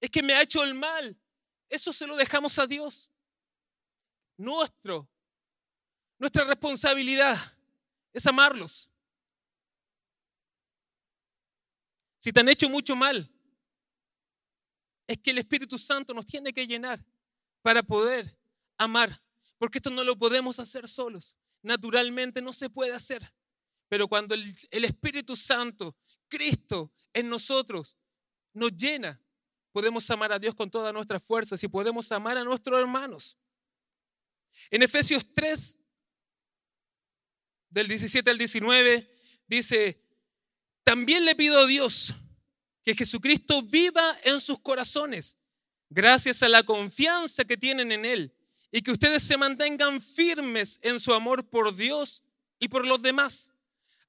es 0.00 0.10
que 0.10 0.22
me 0.22 0.34
ha 0.34 0.42
hecho 0.42 0.64
el 0.64 0.74
mal. 0.74 1.16
Eso 1.68 1.92
se 1.92 2.06
lo 2.06 2.16
dejamos 2.16 2.58
a 2.58 2.66
Dios. 2.66 3.10
Nuestro, 4.36 5.08
nuestra 6.18 6.44
responsabilidad 6.44 7.36
es 8.12 8.26
amarlos. 8.26 8.90
Si 12.18 12.32
te 12.32 12.40
han 12.40 12.48
hecho 12.48 12.68
mucho 12.68 12.96
mal, 12.96 13.30
es 15.06 15.18
que 15.18 15.30
el 15.30 15.38
Espíritu 15.38 15.78
Santo 15.78 16.14
nos 16.14 16.26
tiene 16.26 16.52
que 16.52 16.66
llenar 16.66 17.04
para 17.62 17.82
poder 17.82 18.38
amar, 18.78 19.22
porque 19.58 19.78
esto 19.78 19.90
no 19.90 20.04
lo 20.04 20.16
podemos 20.16 20.58
hacer 20.58 20.88
solos. 20.88 21.36
Naturalmente 21.62 22.40
no 22.40 22.52
se 22.52 22.70
puede 22.70 22.92
hacer. 22.92 23.32
Pero 23.88 24.08
cuando 24.08 24.34
el, 24.34 24.56
el 24.70 24.84
Espíritu 24.84 25.34
Santo, 25.36 25.96
Cristo 26.28 26.92
en 27.12 27.28
nosotros, 27.28 27.96
nos 28.54 28.72
llena, 28.76 29.20
podemos 29.72 30.10
amar 30.10 30.32
a 30.32 30.38
Dios 30.38 30.54
con 30.54 30.70
todas 30.70 30.92
nuestras 30.92 31.22
fuerzas 31.22 31.62
y 31.62 31.68
podemos 31.68 32.10
amar 32.12 32.36
a 32.36 32.44
nuestros 32.44 32.78
hermanos. 32.80 33.36
En 34.70 34.82
Efesios 34.82 35.24
3, 35.34 35.78
del 37.70 37.88
17 37.88 38.30
al 38.30 38.38
19, 38.38 39.08
dice, 39.46 40.02
también 40.82 41.24
le 41.24 41.34
pido 41.34 41.60
a 41.60 41.66
Dios 41.66 42.14
que 42.82 42.94
Jesucristo 42.94 43.62
viva 43.62 44.16
en 44.24 44.40
sus 44.40 44.58
corazones, 44.60 45.38
gracias 45.88 46.42
a 46.42 46.48
la 46.48 46.62
confianza 46.62 47.44
que 47.44 47.56
tienen 47.56 47.92
en 47.92 48.04
Él, 48.04 48.34
y 48.72 48.82
que 48.82 48.92
ustedes 48.92 49.22
se 49.22 49.36
mantengan 49.36 50.00
firmes 50.00 50.78
en 50.82 51.00
su 51.00 51.12
amor 51.12 51.48
por 51.48 51.74
Dios 51.74 52.24
y 52.58 52.68
por 52.68 52.86
los 52.86 53.02
demás. 53.02 53.50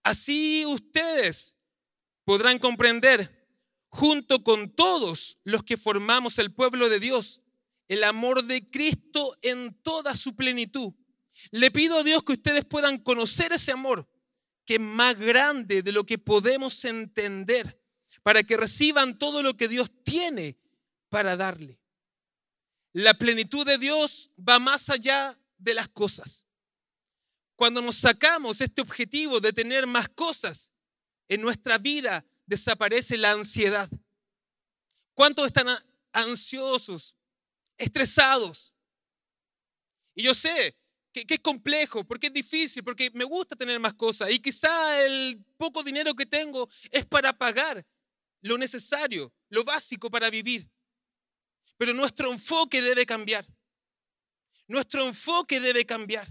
Así 0.03 0.65
ustedes 0.65 1.55
podrán 2.23 2.59
comprender 2.59 3.40
junto 3.91 4.43
con 4.43 4.73
todos 4.73 5.37
los 5.43 5.63
que 5.63 5.77
formamos 5.77 6.39
el 6.39 6.53
pueblo 6.53 6.87
de 6.89 6.99
Dios, 6.99 7.41
el 7.89 8.05
amor 8.05 8.45
de 8.45 8.69
Cristo 8.69 9.37
en 9.41 9.77
toda 9.83 10.15
su 10.15 10.35
plenitud. 10.35 10.93
Le 11.51 11.71
pido 11.71 11.97
a 11.99 12.03
Dios 12.03 12.23
que 12.23 12.33
ustedes 12.33 12.63
puedan 12.63 12.97
conocer 12.97 13.51
ese 13.51 13.73
amor, 13.73 14.09
que 14.65 14.75
es 14.75 14.79
más 14.79 15.19
grande 15.19 15.83
de 15.83 15.91
lo 15.91 16.05
que 16.05 16.17
podemos 16.17 16.85
entender, 16.85 17.81
para 18.23 18.43
que 18.43 18.55
reciban 18.55 19.17
todo 19.17 19.43
lo 19.43 19.57
que 19.57 19.67
Dios 19.67 19.91
tiene 20.03 20.57
para 21.09 21.35
darle. 21.35 21.81
La 22.93 23.13
plenitud 23.13 23.65
de 23.65 23.77
Dios 23.77 24.31
va 24.37 24.57
más 24.59 24.89
allá 24.89 25.37
de 25.57 25.73
las 25.73 25.89
cosas. 25.89 26.45
Cuando 27.57 27.81
nos 27.81 27.97
sacamos 27.97 28.61
este 28.61 28.81
objetivo 28.81 29.41
de 29.41 29.51
tener 29.51 29.85
más 29.85 30.07
cosas 30.07 30.71
en 31.27 31.41
nuestra 31.41 31.77
vida, 31.77 32.25
desaparece 32.51 33.15
la 33.15 33.31
ansiedad. 33.31 33.89
¿Cuántos 35.13 35.45
están 35.45 35.67
ansiosos, 36.11 37.15
estresados? 37.77 38.73
Y 40.13 40.23
yo 40.23 40.33
sé 40.33 40.75
que, 41.13 41.25
es 41.29 41.39
complejo, 41.39 42.03
porque 42.03 42.27
es 42.27 42.33
difícil, 42.33 42.83
porque 42.83 43.09
me 43.13 43.23
gusta 43.23 43.55
tener 43.55 43.79
más 43.79 43.93
cosas 43.93 44.29
y 44.31 44.39
quizá 44.39 45.01
el 45.01 45.41
poco 45.55 45.81
dinero 45.81 46.13
que 46.13 46.25
tengo 46.25 46.69
es 46.91 47.05
para 47.05 47.31
pagar 47.31 47.85
lo 48.41 48.57
necesario, 48.57 49.33
lo 49.47 49.63
básico 49.63 50.09
para 50.09 50.29
vivir. 50.29 50.69
Pero 51.77 51.93
nuestro 51.93 52.33
enfoque 52.33 52.81
debe 52.81 53.05
cambiar. 53.05 53.47
Nuestro 54.67 55.07
enfoque 55.07 55.61
debe 55.61 55.85
cambiar. 55.85 56.27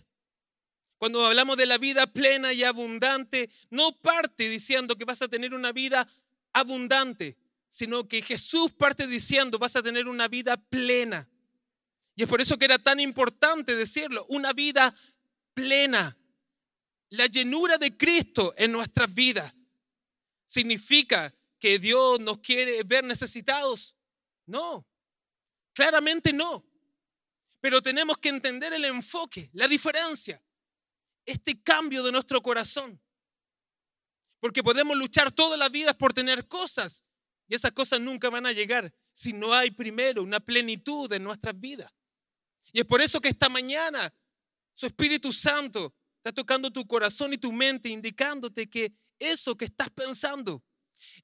Cuando 1.01 1.25
hablamos 1.25 1.57
de 1.57 1.65
la 1.65 1.79
vida 1.79 2.07
plena 2.07 2.53
y 2.53 2.63
abundante, 2.63 3.49
no 3.71 3.97
parte 4.03 4.51
diciendo 4.51 4.97
que 4.97 5.07
vas 5.07 5.23
a 5.23 5.29
tener 5.29 5.55
una 5.55 5.73
vida 5.73 6.07
abundante, 6.53 7.39
sino 7.71 8.07
que 8.07 8.21
Jesús 8.21 8.71
parte 8.73 9.07
diciendo 9.07 9.59
vas 9.59 9.75
a 9.77 9.83
tener 9.83 10.09
una 10.09 10.29
vida 10.29 10.59
plena. 10.59 11.27
Y 12.15 12.23
es 12.23 12.29
por 12.29 12.43
eso 12.43 12.59
que 12.59 12.67
era 12.67 12.79
tan 12.79 13.01
importante 13.01 13.75
decirlo, 13.75 14.27
una 14.29 14.53
vida 14.53 14.95
plena. 15.55 16.19
La 17.09 17.25
llenura 17.29 17.79
de 17.79 17.97
Cristo 17.97 18.53
en 18.59 18.71
nuestras 18.71 19.15
vidas 19.15 19.55
significa 20.45 21.35
que 21.59 21.79
Dios 21.79 22.21
nos 22.21 22.41
quiere 22.41 22.83
ver 22.83 23.05
necesitados. 23.05 23.97
No, 24.45 24.87
claramente 25.73 26.31
no. 26.35 26.63
Pero 27.59 27.81
tenemos 27.81 28.19
que 28.19 28.29
entender 28.29 28.75
el 28.75 28.85
enfoque, 28.85 29.49
la 29.55 29.67
diferencia 29.67 30.43
este 31.27 31.63
cambio 31.63 32.03
de 32.03 32.13
nuestro 32.13 32.43
corazón. 32.43 33.01
Porque 34.41 34.63
podemos 34.63 34.97
luchar 34.97 35.31
todas 35.33 35.59
las 35.59 35.71
vidas 35.71 35.95
por 35.97 36.15
tener 36.15 36.49
cosas 36.49 37.05
Y 37.47 37.55
esas 37.55 37.73
cosas 37.73 38.01
nunca 38.01 38.31
van 38.31 38.47
a 38.47 38.53
llegar 38.53 38.93
si 39.13 39.33
no 39.33 39.53
hay 39.53 39.71
primero 39.71 40.23
una 40.23 40.41
plenitud 40.41 41.13
en 41.13 41.25
nuestras 41.25 41.59
vidas. 41.59 41.93
Y 42.73 42.81
es 42.81 42.87
por 42.87 43.01
eso 43.03 43.21
que 43.21 43.29
esta 43.29 43.49
mañana 43.49 44.15
su 44.75 44.87
Espíritu 44.87 45.33
Santo 45.33 45.95
está 46.17 46.33
tocando 46.33 46.71
tu 46.71 46.87
corazón 46.87 47.33
y 47.33 47.39
tu 47.39 47.53
mente, 47.53 47.89
indicándote 47.89 48.71
que 48.71 48.95
eso 49.19 49.57
que 49.57 49.67
estás 49.67 49.91
pensando, 49.91 50.63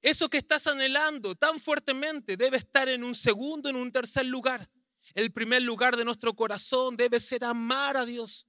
eso 0.03 0.29
que 0.29 0.39
estás 0.39 0.67
anhelando 0.67 1.35
tan 1.35 1.61
fuertemente 1.61 2.37
debe 2.37 2.59
estar 2.59 2.89
en 2.89 3.05
un 3.05 3.15
segundo, 3.15 3.69
en 3.69 3.77
un 3.77 3.93
tercer 3.93 4.27
lugar. 4.27 4.69
El 5.15 5.33
primer 5.33 5.63
lugar 5.63 5.97
de 5.97 6.05
nuestro 6.05 6.35
corazón 6.35 6.97
debe 6.97 7.21
ser 7.21 7.45
amar 7.45 7.97
a 7.97 8.05
Dios. 8.05 8.47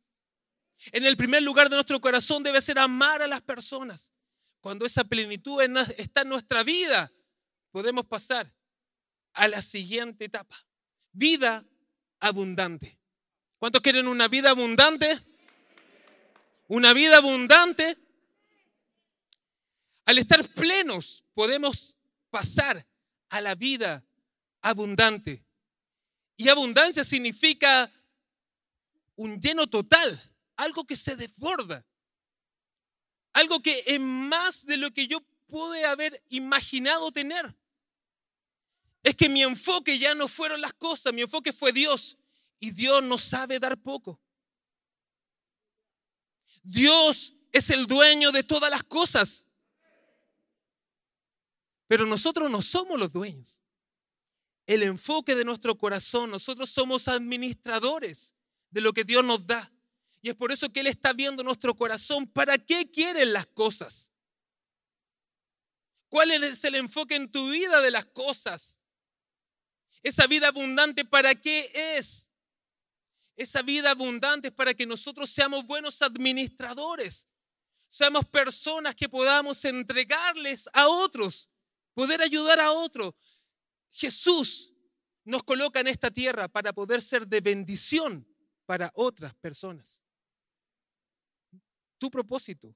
En 0.91 1.05
el 1.05 1.17
primer 1.17 1.43
lugar 1.43 1.69
de 1.69 1.75
nuestro 1.75 1.99
corazón 1.99 2.43
debe 2.43 2.61
ser 2.61 2.79
amar 2.79 3.21
a 3.21 3.27
las 3.27 3.41
personas. 3.41 4.13
Cuando 4.61 4.85
esa 4.85 5.03
plenitud 5.03 5.61
está 5.97 6.21
en 6.21 6.29
nuestra 6.29 6.63
vida, 6.63 7.11
podemos 7.71 8.05
pasar 8.05 8.53
a 9.33 9.47
la 9.47 9.61
siguiente 9.61 10.25
etapa. 10.25 10.65
Vida 11.11 11.65
abundante. 12.19 12.99
¿Cuántos 13.57 13.81
quieren 13.81 14.07
una 14.07 14.27
vida 14.27 14.51
abundante? 14.51 15.19
Una 16.67 16.93
vida 16.93 17.17
abundante. 17.17 17.97
Al 20.05 20.17
estar 20.17 20.47
plenos 20.49 21.23
podemos 21.33 21.97
pasar 22.29 22.85
a 23.29 23.41
la 23.41 23.55
vida 23.55 24.05
abundante. 24.61 25.43
Y 26.35 26.49
abundancia 26.49 27.03
significa 27.03 27.91
un 29.15 29.39
lleno 29.41 29.67
total, 29.67 30.21
algo 30.57 30.85
que 30.85 30.95
se 30.95 31.15
desborda, 31.15 31.85
algo 33.31 33.61
que 33.61 33.83
es 33.85 33.99
más 33.99 34.65
de 34.65 34.77
lo 34.77 34.91
que 34.91 35.07
yo 35.07 35.21
pude 35.47 35.85
haber 35.85 36.21
imaginado 36.29 37.11
tener. 37.11 37.55
Es 39.03 39.15
que 39.15 39.29
mi 39.29 39.43
enfoque 39.43 39.97
ya 39.97 40.13
no 40.15 40.27
fueron 40.27 40.59
las 40.59 40.73
cosas, 40.73 41.13
mi 41.13 41.21
enfoque 41.21 41.53
fue 41.53 41.71
Dios. 41.71 42.17
Y 42.59 42.71
Dios 42.71 43.03
no 43.03 43.19
sabe 43.19 43.59
dar 43.59 43.77
poco. 43.77 44.19
Dios 46.63 47.35
es 47.51 47.69
el 47.69 47.85
dueño 47.85 48.31
de 48.31 48.43
todas 48.43 48.69
las 48.71 48.83
cosas. 48.83 49.45
Pero 51.87 52.05
nosotros 52.05 52.49
no 52.49 52.61
somos 52.61 52.99
los 52.99 53.11
dueños. 53.11 53.61
El 54.65 54.83
enfoque 54.83 55.35
de 55.35 55.45
nuestro 55.45 55.77
corazón, 55.77 56.29
nosotros 56.31 56.69
somos 56.69 57.07
administradores 57.07 58.33
de 58.71 58.81
lo 58.81 58.91
que 58.91 59.05
Dios 59.05 59.23
nos 59.23 59.45
da. 59.47 59.71
Y 60.21 60.29
es 60.29 60.35
por 60.35 60.51
eso 60.51 60.71
que 60.71 60.79
Él 60.79 60.87
está 60.87 61.13
viendo 61.13 61.43
nuestro 61.43 61.75
corazón. 61.75 62.27
¿Para 62.27 62.57
qué 62.57 62.89
quieren 62.89 63.33
las 63.33 63.47
cosas? 63.47 64.11
¿Cuál 66.09 66.31
es 66.31 66.63
el 66.63 66.75
enfoque 66.75 67.15
en 67.15 67.31
tu 67.31 67.49
vida 67.49 67.81
de 67.81 67.91
las 67.91 68.05
cosas? 68.05 68.79
Esa 70.03 70.25
vida 70.27 70.47
abundante, 70.47 71.03
¿para 71.05 71.35
qué 71.35 71.71
es? 71.97 72.29
Esa 73.35 73.61
vida 73.61 73.91
abundante 73.91 74.47
es 74.47 74.53
para 74.53 74.73
que 74.73 74.85
nosotros 74.85 75.29
seamos 75.29 75.65
buenos 75.65 76.01
administradores, 76.01 77.27
seamos 77.89 78.25
personas 78.25 78.95
que 78.95 79.09
podamos 79.09 79.63
entregarles 79.65 80.67
a 80.73 80.87
otros, 80.87 81.49
poder 81.93 82.21
ayudar 82.21 82.59
a 82.59 82.71
otros. 82.71 83.13
Jesús 83.91 84.73
nos 85.23 85.43
coloca 85.43 85.79
en 85.81 85.87
esta 85.87 86.09
tierra 86.09 86.47
para 86.47 86.73
poder 86.73 87.01
ser 87.01 87.27
de 87.27 87.41
bendición 87.41 88.27
para 88.65 88.91
otras 88.95 89.35
personas. 89.35 90.01
Tu 91.97 92.11
propósito, 92.11 92.75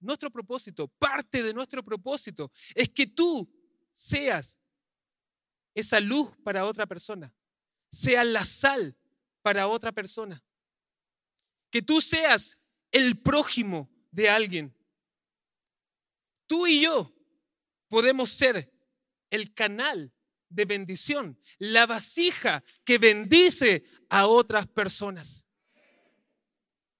nuestro 0.00 0.30
propósito, 0.30 0.88
parte 0.88 1.42
de 1.42 1.54
nuestro 1.54 1.82
propósito 1.82 2.50
es 2.74 2.88
que 2.90 3.06
tú 3.06 3.50
seas 3.92 4.58
esa 5.74 6.00
luz 6.00 6.30
para 6.44 6.64
otra 6.64 6.86
persona, 6.86 7.32
seas 7.90 8.26
la 8.26 8.44
sal 8.44 8.96
para 9.42 9.68
otra 9.68 9.92
persona. 9.92 10.42
Que 11.70 11.82
tú 11.82 12.00
seas 12.00 12.58
el 12.90 13.20
prójimo 13.20 13.90
de 14.10 14.28
alguien. 14.28 14.74
Tú 16.46 16.66
y 16.66 16.82
yo 16.82 17.14
podemos 17.88 18.30
ser 18.30 18.72
el 19.30 19.52
canal 19.54 20.12
de 20.48 20.64
bendición, 20.64 21.38
la 21.58 21.86
vasija 21.86 22.64
que 22.84 22.98
bendice 22.98 23.84
a 24.08 24.26
otras 24.26 24.66
personas. 24.66 25.45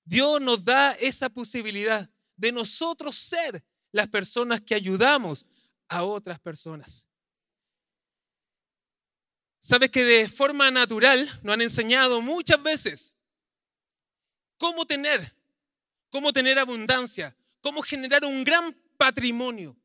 Dios 0.07 0.41
nos 0.41 0.65
da 0.65 0.93
esa 0.93 1.29
posibilidad 1.29 2.09
de 2.37 2.53
nosotros 2.53 3.17
ser 3.17 3.63
las 3.91 4.07
personas 4.09 4.61
que 4.61 4.75
ayudamos 4.75 5.45
a 5.89 6.05
otras 6.05 6.39
personas. 6.39 7.09
Sabes 9.61 9.91
que 9.91 10.05
de 10.05 10.29
forma 10.29 10.71
natural 10.71 11.29
nos 11.43 11.55
han 11.55 11.63
enseñado 11.63 12.21
muchas 12.21 12.63
veces 12.63 13.17
cómo 14.59 14.87
tener, 14.87 15.35
cómo 16.09 16.33
tener 16.33 16.57
abundancia, 16.61 17.37
cómo 17.61 17.83
generar 17.83 18.25
un 18.25 18.45
gran 18.45 18.81
patrimonio. 18.97 19.77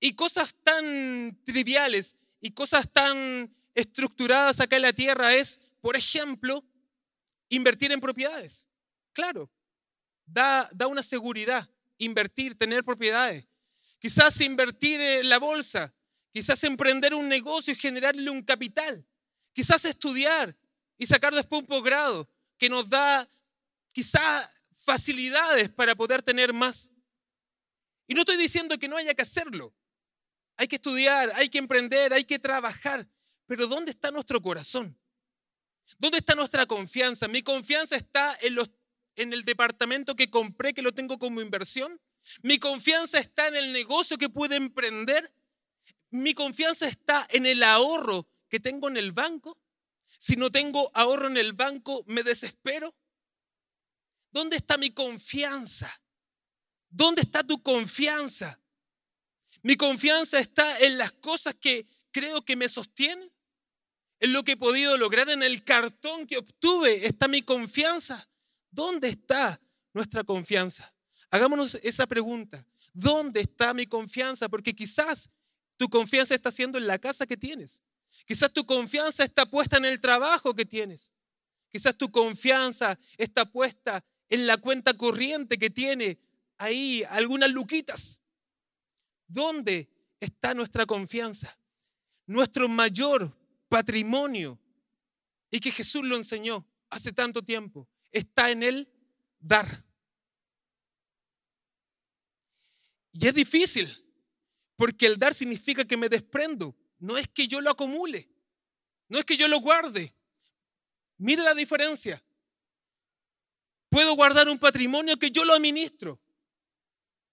Y 0.00 0.14
cosas 0.14 0.54
tan 0.62 1.38
triviales 1.44 2.16
y 2.40 2.52
cosas 2.52 2.90
tan 2.90 3.54
estructuradas 3.74 4.60
acá 4.60 4.76
en 4.76 4.82
la 4.82 4.92
tierra 4.94 5.34
es, 5.34 5.60
por 5.82 5.96
ejemplo, 5.96 6.64
invertir 7.50 7.92
en 7.92 8.00
propiedades. 8.00 8.66
Claro, 9.14 9.50
da, 10.26 10.68
da 10.72 10.86
una 10.86 11.02
seguridad, 11.02 11.66
invertir, 11.96 12.58
tener 12.58 12.84
propiedades. 12.84 13.46
Quizás 13.98 14.38
invertir 14.42 15.00
en 15.00 15.30
la 15.30 15.38
bolsa, 15.38 15.94
Quizás 16.34 16.64
emprender 16.64 17.14
un 17.14 17.28
negocio 17.28 17.72
y 17.72 17.76
generarle 17.76 18.28
un 18.28 18.42
capital. 18.42 19.06
Quizás 19.52 19.84
estudiar 19.84 20.58
y 20.98 21.06
sacar 21.06 21.32
después 21.32 21.60
un 21.60 21.66
posgrado 21.68 22.28
que 22.58 22.68
nos 22.68 22.88
da 22.88 23.30
quizás 23.92 24.50
facilidades 24.76 25.70
para 25.70 25.94
poder 25.94 26.24
tener 26.24 26.52
más. 26.52 26.90
Y 28.08 28.14
no 28.14 28.22
estoy 28.22 28.36
diciendo 28.36 28.76
que 28.80 28.88
no 28.88 28.96
haya 28.96 29.14
que 29.14 29.22
hacerlo. 29.22 29.72
Hay 30.56 30.66
que 30.66 30.74
estudiar, 30.74 31.30
hay 31.36 31.48
que 31.48 31.58
emprender, 31.58 32.12
hay 32.12 32.24
que 32.24 32.40
trabajar. 32.40 33.08
Pero 33.46 33.68
¿dónde 33.68 33.92
está 33.92 34.10
nuestro 34.10 34.42
corazón? 34.42 34.98
¿Dónde 36.00 36.18
está 36.18 36.34
nuestra 36.34 36.66
confianza? 36.66 37.28
Mi 37.28 37.44
confianza 37.44 37.94
está 37.94 38.36
en, 38.40 38.56
los, 38.56 38.68
en 39.16 39.32
el 39.32 39.44
departamento 39.44 40.16
que 40.16 40.30
compré, 40.30 40.74
que 40.74 40.82
lo 40.82 40.92
tengo 40.92 41.18
como 41.18 41.40
inversión. 41.40 42.00
Mi 42.42 42.58
confianza 42.58 43.18
está 43.18 43.48
en 43.48 43.56
el 43.56 43.72
negocio 43.72 44.16
que 44.18 44.28
pude 44.28 44.56
emprender. 44.56 45.32
Mi 46.10 46.34
confianza 46.34 46.88
está 46.88 47.26
en 47.30 47.46
el 47.46 47.62
ahorro 47.62 48.28
que 48.48 48.60
tengo 48.60 48.88
en 48.88 48.96
el 48.96 49.12
banco. 49.12 49.58
Si 50.18 50.36
no 50.36 50.50
tengo 50.50 50.90
ahorro 50.94 51.26
en 51.26 51.36
el 51.36 51.52
banco, 51.52 52.04
me 52.06 52.22
desespero. 52.22 52.94
¿Dónde 54.30 54.56
está 54.56 54.78
mi 54.78 54.90
confianza? 54.90 56.00
¿Dónde 56.88 57.22
está 57.22 57.44
tu 57.44 57.62
confianza? 57.62 58.60
Mi 59.62 59.76
confianza 59.76 60.38
está 60.38 60.78
en 60.80 60.98
las 60.98 61.12
cosas 61.12 61.54
que 61.54 61.86
creo 62.10 62.44
que 62.44 62.56
me 62.56 62.68
sostienen, 62.68 63.32
en 64.20 64.32
lo 64.32 64.44
que 64.44 64.52
he 64.52 64.56
podido 64.56 64.96
lograr, 64.96 65.28
en 65.30 65.42
el 65.42 65.64
cartón 65.64 66.26
que 66.26 66.38
obtuve. 66.38 67.06
Está 67.06 67.28
mi 67.28 67.42
confianza. 67.42 68.28
¿Dónde 68.74 69.08
está 69.08 69.60
nuestra 69.92 70.24
confianza? 70.24 70.92
Hagámonos 71.30 71.76
esa 71.76 72.08
pregunta. 72.08 72.66
¿Dónde 72.92 73.40
está 73.40 73.72
mi 73.72 73.86
confianza? 73.86 74.48
Porque 74.48 74.74
quizás 74.74 75.30
tu 75.76 75.88
confianza 75.88 76.34
está 76.34 76.50
siendo 76.50 76.76
en 76.76 76.88
la 76.88 76.98
casa 76.98 77.24
que 77.24 77.36
tienes. 77.36 77.80
Quizás 78.26 78.52
tu 78.52 78.66
confianza 78.66 79.22
está 79.22 79.46
puesta 79.46 79.76
en 79.76 79.84
el 79.84 80.00
trabajo 80.00 80.54
que 80.54 80.64
tienes. 80.64 81.12
Quizás 81.70 81.96
tu 81.96 82.10
confianza 82.10 82.98
está 83.16 83.44
puesta 83.44 84.04
en 84.28 84.44
la 84.46 84.56
cuenta 84.56 84.94
corriente 84.94 85.56
que 85.56 85.70
tiene 85.70 86.18
ahí 86.58 87.04
algunas 87.10 87.52
luquitas. 87.52 88.20
¿Dónde 89.28 89.88
está 90.18 90.52
nuestra 90.52 90.84
confianza? 90.84 91.56
Nuestro 92.26 92.68
mayor 92.68 93.36
patrimonio 93.68 94.58
y 95.48 95.60
que 95.60 95.70
Jesús 95.70 96.02
lo 96.04 96.16
enseñó 96.16 96.66
hace 96.90 97.12
tanto 97.12 97.40
tiempo 97.42 97.88
está 98.14 98.50
en 98.50 98.62
el 98.62 98.88
dar. 99.38 99.84
Y 103.12 103.26
es 103.26 103.34
difícil 103.34 103.88
porque 104.76 105.06
el 105.06 105.18
dar 105.18 105.34
significa 105.34 105.84
que 105.84 105.96
me 105.96 106.08
desprendo. 106.08 106.76
No 106.98 107.18
es 107.18 107.28
que 107.28 107.46
yo 107.46 107.60
lo 107.60 107.70
acumule. 107.70 108.30
No 109.08 109.18
es 109.18 109.24
que 109.24 109.36
yo 109.36 109.46
lo 109.48 109.60
guarde. 109.60 110.14
Mire 111.18 111.42
la 111.42 111.54
diferencia. 111.54 112.24
Puedo 113.90 114.14
guardar 114.14 114.48
un 114.48 114.58
patrimonio 114.58 115.16
que 115.16 115.30
yo 115.30 115.44
lo 115.44 115.52
administro. 115.52 116.20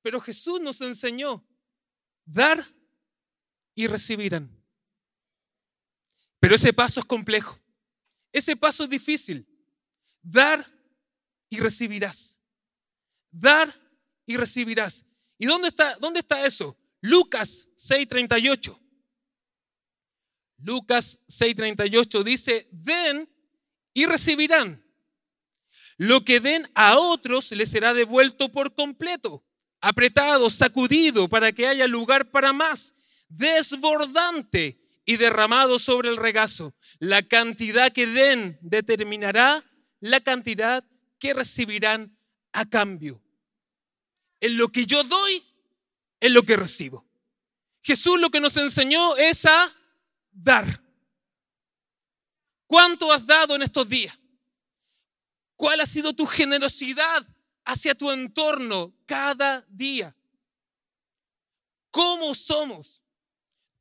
Pero 0.02 0.20
Jesús 0.20 0.60
nos 0.60 0.82
enseñó 0.82 1.46
dar 2.26 2.64
y 3.76 3.88
recibirán. 3.88 4.50
Pero 6.40 6.56
ese 6.56 6.74
paso 6.74 7.00
es 7.00 7.06
complejo. 7.06 7.60
Ese 8.32 8.56
paso 8.56 8.84
es 8.84 8.90
difícil. 8.90 9.48
Dar 10.22 10.66
y 11.50 11.60
recibirás. 11.60 12.40
Dar 13.32 13.74
y 14.26 14.38
recibirás. 14.38 15.06
¿Y 15.38 15.46
dónde 15.46 15.70
está, 15.70 15.96
dónde 15.96 16.20
está 16.20 16.46
eso? 16.46 16.78
Lucas 17.02 17.68
6:38. 17.76 18.80
Lucas 20.60 21.20
6:38 21.28 22.24
dice, 22.24 22.70
den 22.72 23.28
y 23.94 24.06
recibirán. 24.06 24.86
Lo 25.98 26.24
que 26.24 26.40
den 26.40 26.70
a 26.76 26.98
otros 26.98 27.52
les 27.52 27.70
será 27.70 27.94
devuelto 27.94 28.52
por 28.52 28.74
completo, 28.74 29.46
apretado, 29.82 30.50
sacudido, 30.50 31.28
para 31.28 31.52
que 31.52 31.68
haya 31.68 31.88
lugar 31.88 32.32
para 32.32 32.54
más, 32.54 32.96
desbordante 33.28 34.80
y 35.06 35.18
derramado 35.18 35.80
sobre 35.80 36.10
el 36.10 36.18
regazo. 36.18 36.76
La 37.00 37.22
cantidad 37.24 37.92
que 37.92 38.08
den 38.08 38.58
determinará 38.62 39.66
la 40.02 40.20
cantidad 40.20 40.84
que 41.20 41.34
recibirán 41.34 42.18
a 42.52 42.70
cambio. 42.70 43.22
En 44.42 44.58
lo 44.58 44.70
que 44.70 44.86
yo 44.86 45.04
doy, 45.04 45.44
es 46.20 46.32
lo 46.32 46.44
que 46.44 46.58
recibo. 46.58 47.06
Jesús 47.82 48.20
lo 48.20 48.30
que 48.30 48.42
nos 48.42 48.58
enseñó 48.58 49.16
es 49.18 49.46
a 49.46 49.74
dar. 50.32 50.84
¿Cuánto 52.68 53.12
has 53.12 53.26
dado 53.26 53.56
en 53.56 53.64
estos 53.64 53.88
días? 53.88 54.18
¿Cuál 55.56 55.80
ha 55.82 55.86
sido 55.86 56.14
tu 56.14 56.26
generosidad 56.26 57.28
hacia 57.66 57.96
tu 57.96 58.12
entorno 58.12 58.94
cada 59.06 59.66
día? 59.70 60.16
¿Cómo 61.92 62.34
somos? 62.34 63.02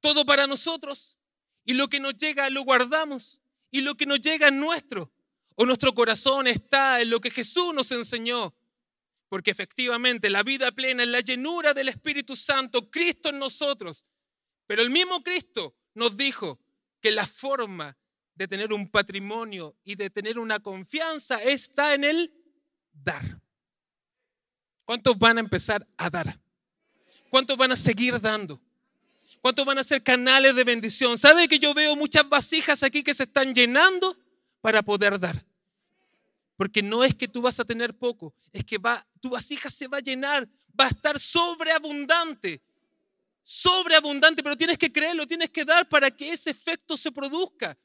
Todo 0.01 0.25
para 0.25 0.47
nosotros 0.47 1.19
y 1.65 1.75
lo 1.75 1.89
que 1.89 2.01
nos 2.01 2.17
llega 2.17 2.51
lo 2.51 2.63
guardamos 2.63 3.41
y 3.71 3.83
lo 3.83 3.97
que 3.97 4.07
nos 4.07 4.21
llega 4.21 4.49
es 4.49 4.53
nuestro. 4.53 5.13
O 5.61 5.67
nuestro 5.67 5.93
corazón 5.93 6.47
está 6.47 7.03
en 7.03 7.11
lo 7.11 7.21
que 7.21 7.31
Jesús 7.31 7.75
nos 7.75 7.93
enseñó. 7.93 8.55
Porque 9.29 9.51
efectivamente 9.51 10.31
la 10.31 10.43
vida 10.43 10.73
plena 10.73 11.03
es 11.03 11.11
la 11.11 11.21
llenura 11.21 11.75
del 11.75 11.91
Espíritu 11.91 12.35
Santo, 12.35 12.91
Cristo 12.91 13.29
en 13.29 13.39
nosotros. 13.39 14.07
Pero 14.67 14.81
el 14.81 14.89
mismo 14.89 15.23
Cristo 15.23 15.77
nos 15.93 16.17
dijo 16.17 16.59
que 17.03 17.11
la 17.11 17.27
forma 17.27 17.95
de 18.35 18.49
tener 18.49 18.73
un 18.73 18.89
patrimonio 18.89 19.77
y 19.85 19.97
de 19.97 20.09
tener 20.09 20.39
una 20.39 20.61
confianza 20.61 21.43
está 21.43 21.93
en 21.93 22.05
el 22.05 22.33
dar. 22.91 23.39
¿Cuántos 24.87 25.19
van 25.19 25.37
a 25.37 25.41
empezar 25.41 25.87
a 25.99 26.09
dar? 26.09 26.41
¿Cuántos 27.29 27.59
van 27.59 27.73
a 27.73 27.77
seguir 27.77 28.19
dando? 28.19 28.59
¿Cuántos 29.43 29.67
van 29.67 29.77
a 29.77 29.85
ser 29.85 30.03
canales 30.03 30.57
de 30.57 30.65
bendición? 30.65 31.19
¿Sabe 31.19 31.49
que 31.49 31.59
yo 31.59 31.75
veo 31.75 31.97
muchas 31.97 32.27
vasijas 32.27 32.83
aquí 32.83 33.03
que 33.03 33.13
se 33.13 33.25
están 33.25 33.55
llenando 33.55 34.17
para 34.63 34.81
poder 34.83 35.21
dar? 35.21 35.50
Porque 36.61 36.83
no 36.83 37.03
es 37.03 37.15
que 37.15 37.27
tú 37.27 37.41
vas 37.41 37.59
a 37.59 37.65
tener 37.65 37.97
poco, 37.97 38.35
es 38.53 38.63
que 38.67 38.79
tu 39.19 39.31
vasija 39.31 39.71
se 39.71 39.89
va 39.89 39.97
a 39.97 40.03
llenar, 40.03 40.47
va 40.79 40.85
a 40.85 40.89
estar 40.89 41.19
sobreabundante 41.19 42.61
sobreabundante, 43.43 44.43
pero 44.43 44.59
tienes 44.59 44.77
que 44.77 44.93
creerlo, 44.93 45.27
tienes 45.27 45.49
que 45.49 45.65
dar 45.65 45.89
para 45.89 46.11
que 46.11 46.35
ese 46.35 46.51
efecto 46.51 46.99
se 46.99 47.11
produzca. 47.11 47.79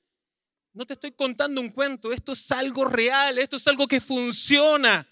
No 0.73 0.85
te 0.85 0.91
estoy 0.91 1.13
contando 1.13 1.61
un 1.61 1.69
cuento, 1.69 2.11
esto 2.11 2.33
es 2.33 2.51
algo 2.51 2.83
real, 2.83 3.37
esto 3.37 3.55
es 3.55 3.65
algo 3.69 3.87
que 3.87 4.01
funciona. 4.01 5.07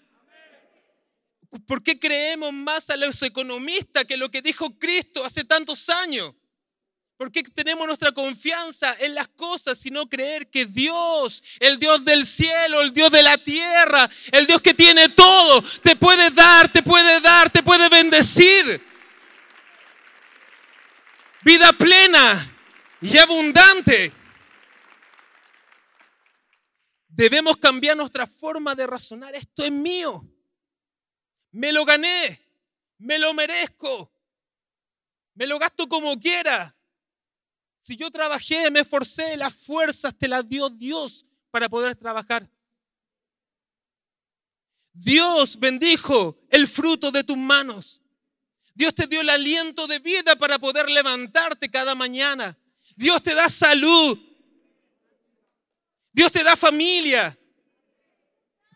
¿Por 1.66 1.82
qué 1.82 1.98
creemos 1.98 2.52
más 2.52 2.90
a 2.90 2.98
los 2.98 3.22
economistas 3.22 4.04
que 4.04 4.18
lo 4.18 4.30
que 4.30 4.42
dijo 4.42 4.78
Cristo 4.78 5.24
hace 5.24 5.42
tantos 5.42 5.88
años? 5.88 6.34
¿Por 7.16 7.30
qué 7.30 7.42
tenemos 7.44 7.86
nuestra 7.86 8.12
confianza 8.12 8.96
en 8.98 9.14
las 9.14 9.28
cosas 9.28 9.84
y 9.86 9.90
no 9.90 10.08
creer 10.08 10.50
que 10.50 10.66
Dios, 10.66 11.42
el 11.60 11.78
Dios 11.78 12.04
del 12.04 12.26
cielo, 12.26 12.80
el 12.80 12.92
Dios 12.92 13.10
de 13.10 13.22
la 13.22 13.38
tierra, 13.38 14.10
el 14.32 14.46
Dios 14.46 14.60
que 14.60 14.74
tiene 14.74 15.08
todo, 15.10 15.62
te 15.82 15.94
puede 15.94 16.30
dar, 16.30 16.70
te 16.72 16.82
puede 16.82 17.20
dar, 17.20 17.50
te 17.50 17.62
puede 17.62 17.88
bendecir? 17.88 18.94
vida 21.44 21.72
plena 21.74 22.56
y 23.00 23.16
abundante. 23.18 24.12
Debemos 27.06 27.58
cambiar 27.58 27.96
nuestra 27.96 28.26
forma 28.26 28.74
de 28.74 28.86
razonar. 28.86 29.34
Esto 29.34 29.62
es 29.62 29.70
mío. 29.70 30.26
Me 31.52 31.72
lo 31.72 31.84
gané. 31.84 32.40
Me 32.98 33.18
lo 33.18 33.34
merezco. 33.34 34.10
Me 35.34 35.46
lo 35.46 35.58
gasto 35.58 35.86
como 35.86 36.18
quiera. 36.18 36.74
Si 37.84 37.96
yo 37.96 38.10
trabajé, 38.10 38.70
me 38.70 38.80
esforcé, 38.80 39.36
las 39.36 39.52
fuerzas 39.52 40.16
te 40.16 40.26
las 40.26 40.48
dio 40.48 40.70
Dios 40.70 41.26
para 41.50 41.68
poder 41.68 41.94
trabajar. 41.94 42.48
Dios 44.94 45.58
bendijo 45.58 46.38
el 46.48 46.66
fruto 46.66 47.10
de 47.10 47.22
tus 47.22 47.36
manos. 47.36 48.00
Dios 48.74 48.94
te 48.94 49.06
dio 49.06 49.20
el 49.20 49.28
aliento 49.28 49.86
de 49.86 49.98
vida 49.98 50.34
para 50.36 50.58
poder 50.58 50.88
levantarte 50.88 51.70
cada 51.70 51.94
mañana. 51.94 52.56
Dios 52.96 53.22
te 53.22 53.34
da 53.34 53.50
salud. 53.50 54.18
Dios 56.10 56.32
te 56.32 56.42
da 56.42 56.56
familia. 56.56 57.38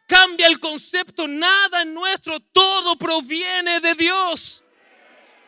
Cambia 0.06 0.48
el 0.48 0.60
concepto, 0.60 1.26
nada 1.26 1.80
es 1.80 1.86
nuestro, 1.86 2.40
todo 2.40 2.98
proviene 2.98 3.80
de 3.80 3.94
Dios. 3.94 4.62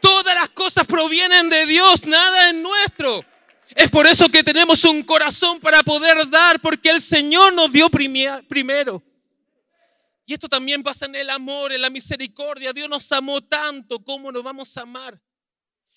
Todas 0.00 0.34
las 0.34 0.48
cosas 0.48 0.86
provienen 0.86 1.50
de 1.50 1.66
Dios, 1.66 2.06
nada 2.06 2.48
es 2.48 2.54
nuestro. 2.54 3.29
Es 3.74 3.90
por 3.90 4.06
eso 4.06 4.28
que 4.28 4.42
tenemos 4.42 4.84
un 4.84 5.02
corazón 5.02 5.60
para 5.60 5.82
poder 5.82 6.28
dar, 6.28 6.60
porque 6.60 6.90
el 6.90 7.00
Señor 7.00 7.52
nos 7.52 7.70
dio 7.70 7.88
primero. 7.88 9.02
Y 10.26 10.34
esto 10.34 10.48
también 10.48 10.82
pasa 10.82 11.06
en 11.06 11.14
el 11.16 11.30
amor, 11.30 11.72
en 11.72 11.80
la 11.80 11.90
misericordia. 11.90 12.72
Dios 12.72 12.88
nos 12.88 13.10
amó 13.12 13.40
tanto, 13.40 14.02
¿cómo 14.04 14.30
nos 14.30 14.42
vamos 14.42 14.76
a 14.76 14.82
amar? 14.82 15.20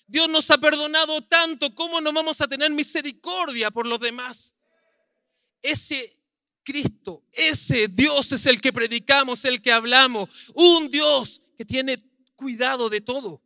Dios 0.06 0.28
nos 0.28 0.50
ha 0.50 0.58
perdonado 0.58 1.22
tanto, 1.22 1.74
¿cómo 1.74 2.00
no 2.00 2.12
vamos 2.12 2.40
a 2.40 2.46
tener 2.46 2.70
misericordia 2.70 3.70
por 3.70 3.86
los 3.86 3.98
demás? 4.00 4.54
Ese 5.62 6.20
Cristo, 6.62 7.22
ese 7.32 7.88
Dios 7.88 8.32
es 8.32 8.46
el 8.46 8.60
que 8.60 8.72
predicamos, 8.72 9.44
el 9.44 9.62
que 9.62 9.72
hablamos. 9.72 10.28
Un 10.54 10.90
Dios 10.90 11.40
que 11.56 11.64
tiene 11.64 12.02
cuidado 12.34 12.88
de 12.88 13.00
todo. 13.00 13.42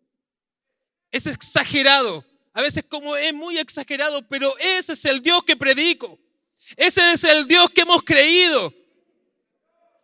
Es 1.10 1.26
exagerado. 1.26 2.24
A 2.58 2.62
veces 2.62 2.84
como 2.88 3.14
es 3.14 3.32
muy 3.32 3.56
exagerado, 3.56 4.26
pero 4.26 4.58
ese 4.58 4.94
es 4.94 5.04
el 5.04 5.22
Dios 5.22 5.44
que 5.44 5.56
predico. 5.56 6.18
Ese 6.76 7.12
es 7.12 7.22
el 7.22 7.46
Dios 7.46 7.70
que 7.70 7.82
hemos 7.82 8.02
creído 8.02 8.74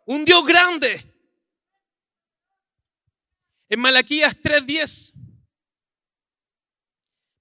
un 0.07 0.25
Dios 0.25 0.47
grande. 0.47 1.05
En 3.69 3.81
Malaquías 3.81 4.37
3:10, 4.41 5.15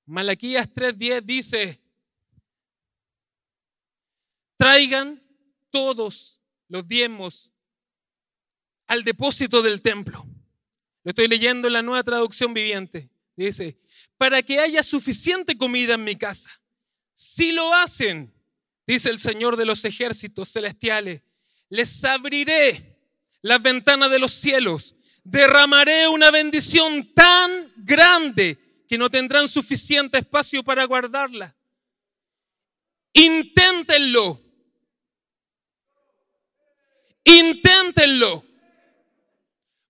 Malaquías 0.07 0.67
3:10 0.73 1.21
dice, 1.21 1.79
traigan 4.57 5.21
todos 5.69 6.41
los 6.67 6.87
diezmos 6.87 7.51
al 8.87 9.03
depósito 9.03 9.61
del 9.61 9.79
templo. 9.83 10.25
Lo 11.03 11.09
estoy 11.09 11.27
leyendo 11.27 11.67
en 11.67 11.73
la 11.73 11.83
nueva 11.83 12.01
traducción 12.01 12.51
viviente. 12.51 13.11
Dice, 13.35 13.82
para 14.23 14.41
que 14.41 14.57
haya 14.57 14.81
suficiente 14.83 15.57
comida 15.57 15.95
en 15.95 16.03
mi 16.05 16.15
casa. 16.15 16.49
Si 17.13 17.51
lo 17.51 17.73
hacen, 17.73 18.33
dice 18.87 19.09
el 19.09 19.19
Señor 19.19 19.57
de 19.57 19.65
los 19.65 19.83
ejércitos 19.83 20.53
celestiales, 20.53 21.23
les 21.67 22.05
abriré 22.05 23.01
las 23.41 23.61
ventanas 23.61 24.09
de 24.09 24.19
los 24.19 24.31
cielos, 24.31 24.95
derramaré 25.25 26.07
una 26.07 26.31
bendición 26.31 27.13
tan 27.13 27.73
grande 27.75 28.85
que 28.87 28.97
no 28.97 29.09
tendrán 29.09 29.49
suficiente 29.49 30.19
espacio 30.19 30.63
para 30.63 30.85
guardarla. 30.85 31.53
Inténtenlo. 33.11 34.41
Inténtenlo. 37.25 38.45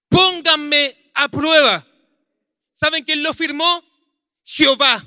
Pónganme 0.09 1.11
a 1.13 1.29
prueba. 1.29 1.85
¿Saben 2.71 3.03
quién 3.03 3.21
lo 3.21 3.31
firmó? 3.35 3.92
Jehová. 4.43 5.05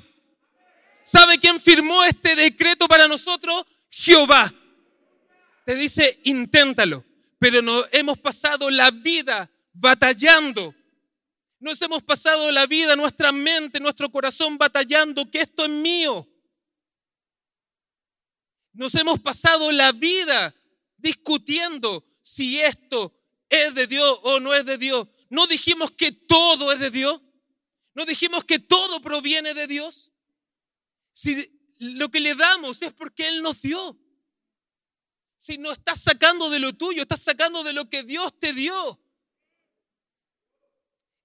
¿Sabe 1.03 1.39
quién 1.39 1.59
firmó 1.59 2.03
este 2.03 2.35
decreto 2.35 2.87
para 2.87 3.07
nosotros? 3.07 3.63
Jehová 3.89 4.53
te 5.67 5.75
dice, 5.75 6.21
inténtalo. 6.23 7.03
Pero 7.39 7.61
nos 7.61 7.87
hemos 7.91 8.17
pasado 8.17 8.69
la 8.69 8.89
vida 8.89 9.51
batallando. 9.73 10.73
Nos 11.59 11.81
hemos 11.81 12.01
pasado 12.03 12.49
la 12.53 12.65
vida, 12.67 12.95
nuestra 12.95 13.33
mente, 13.33 13.81
nuestro 13.81 14.09
corazón 14.09 14.57
batallando, 14.57 15.29
que 15.29 15.41
esto 15.41 15.65
es 15.65 15.69
mío. 15.69 16.25
Nos 18.71 18.95
hemos 18.95 19.19
pasado 19.19 19.69
la 19.73 19.91
vida 19.91 20.55
discutiendo 20.95 22.05
si 22.21 22.61
esto 22.61 23.13
es 23.49 23.75
de 23.75 23.87
Dios 23.87 24.19
o 24.23 24.39
no 24.39 24.53
es 24.53 24.65
de 24.65 24.77
Dios. 24.77 25.05
No 25.29 25.47
dijimos 25.47 25.91
que 25.91 26.13
todo 26.13 26.71
es 26.71 26.79
de 26.79 26.91
Dios. 26.91 27.21
No 27.97 28.05
dijimos 28.05 28.45
que 28.45 28.59
todo 28.59 29.01
proviene 29.01 29.55
de 29.55 29.65
Dios. 29.65 30.11
Si 31.13 31.51
lo 31.79 32.11
que 32.11 32.19
le 32.19 32.35
damos 32.35 32.83
es 32.83 32.93
porque 32.93 33.27
Él 33.27 33.41
nos 33.41 33.59
dio. 33.59 33.99
Si 35.35 35.57
no 35.57 35.71
estás 35.71 36.03
sacando 36.03 36.51
de 36.51 36.59
lo 36.59 36.73
tuyo, 36.73 37.01
estás 37.01 37.23
sacando 37.23 37.63
de 37.63 37.73
lo 37.73 37.89
que 37.89 38.03
Dios 38.03 38.39
te 38.39 38.53
dio. 38.53 39.01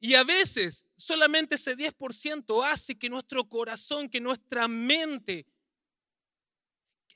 Y 0.01 0.15
a 0.15 0.25
veces 0.25 0.87
solamente 0.97 1.57
ese 1.57 1.77
10% 1.77 2.65
hace 2.65 2.99
que 2.99 3.11
nuestro 3.11 3.47
corazón, 3.47 4.09
que 4.09 4.23
nuestra 4.23 4.67
mente 4.67 5.45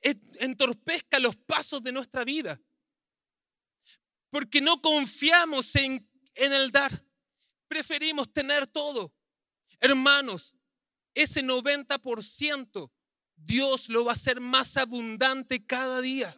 entorpezca 0.02 1.18
los 1.18 1.34
pasos 1.34 1.82
de 1.82 1.92
nuestra 1.92 2.24
vida. 2.24 2.60
Porque 4.28 4.60
no 4.60 4.82
confiamos 4.82 5.74
en, 5.76 6.06
en 6.34 6.52
el 6.52 6.70
dar. 6.70 7.02
Preferimos 7.68 8.30
tener 8.30 8.66
todo. 8.66 9.15
Hermanos, 9.80 10.54
ese 11.14 11.42
90% 11.42 12.90
Dios 13.36 13.88
lo 13.88 14.04
va 14.04 14.12
a 14.12 14.14
hacer 14.14 14.40
más 14.40 14.76
abundante 14.76 15.64
cada 15.64 16.00
día. 16.00 16.36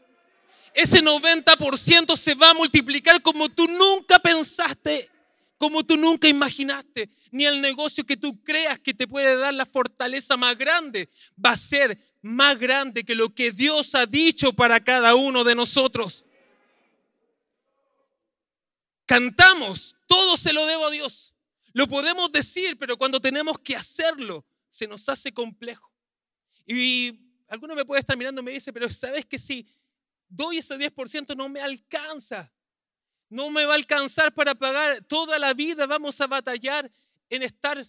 Ese 0.74 1.02
90% 1.02 2.16
se 2.16 2.34
va 2.34 2.50
a 2.50 2.54
multiplicar 2.54 3.22
como 3.22 3.48
tú 3.48 3.66
nunca 3.66 4.18
pensaste, 4.18 5.08
como 5.56 5.84
tú 5.84 5.96
nunca 5.96 6.28
imaginaste. 6.28 7.10
Ni 7.30 7.46
el 7.46 7.60
negocio 7.60 8.04
que 8.04 8.16
tú 8.16 8.42
creas 8.42 8.78
que 8.78 8.94
te 8.94 9.06
puede 9.06 9.36
dar 9.36 9.54
la 9.54 9.66
fortaleza 9.66 10.36
más 10.36 10.56
grande 10.56 11.08
va 11.44 11.52
a 11.52 11.56
ser 11.56 11.98
más 12.22 12.58
grande 12.58 13.04
que 13.04 13.14
lo 13.14 13.34
que 13.34 13.52
Dios 13.52 13.94
ha 13.94 14.06
dicho 14.06 14.52
para 14.52 14.80
cada 14.80 15.14
uno 15.14 15.44
de 15.44 15.54
nosotros. 15.54 16.24
Cantamos, 19.06 19.96
todo 20.06 20.36
se 20.36 20.52
lo 20.52 20.66
debo 20.66 20.86
a 20.86 20.90
Dios. 20.90 21.34
Lo 21.72 21.86
podemos 21.86 22.30
decir, 22.32 22.78
pero 22.78 22.96
cuando 22.96 23.20
tenemos 23.20 23.58
que 23.58 23.76
hacerlo, 23.76 24.44
se 24.68 24.86
nos 24.86 25.08
hace 25.08 25.32
complejo. 25.32 25.92
Y 26.66 27.18
alguno 27.48 27.74
me 27.74 27.84
puede 27.84 28.00
estar 28.00 28.16
mirando 28.16 28.40
y 28.40 28.44
me 28.44 28.52
dice, 28.52 28.72
pero 28.72 28.90
sabes 28.90 29.24
que 29.24 29.38
si 29.38 29.66
doy 30.28 30.58
ese 30.58 30.76
10% 30.76 31.36
no 31.36 31.48
me 31.48 31.60
alcanza. 31.60 32.52
No 33.30 33.50
me 33.50 33.64
va 33.64 33.72
a 33.72 33.76
alcanzar 33.76 34.32
para 34.32 34.54
pagar. 34.54 35.04
Toda 35.04 35.38
la 35.38 35.52
vida 35.52 35.86
vamos 35.86 36.20
a 36.20 36.26
batallar 36.26 36.90
en 37.28 37.42
estar 37.42 37.86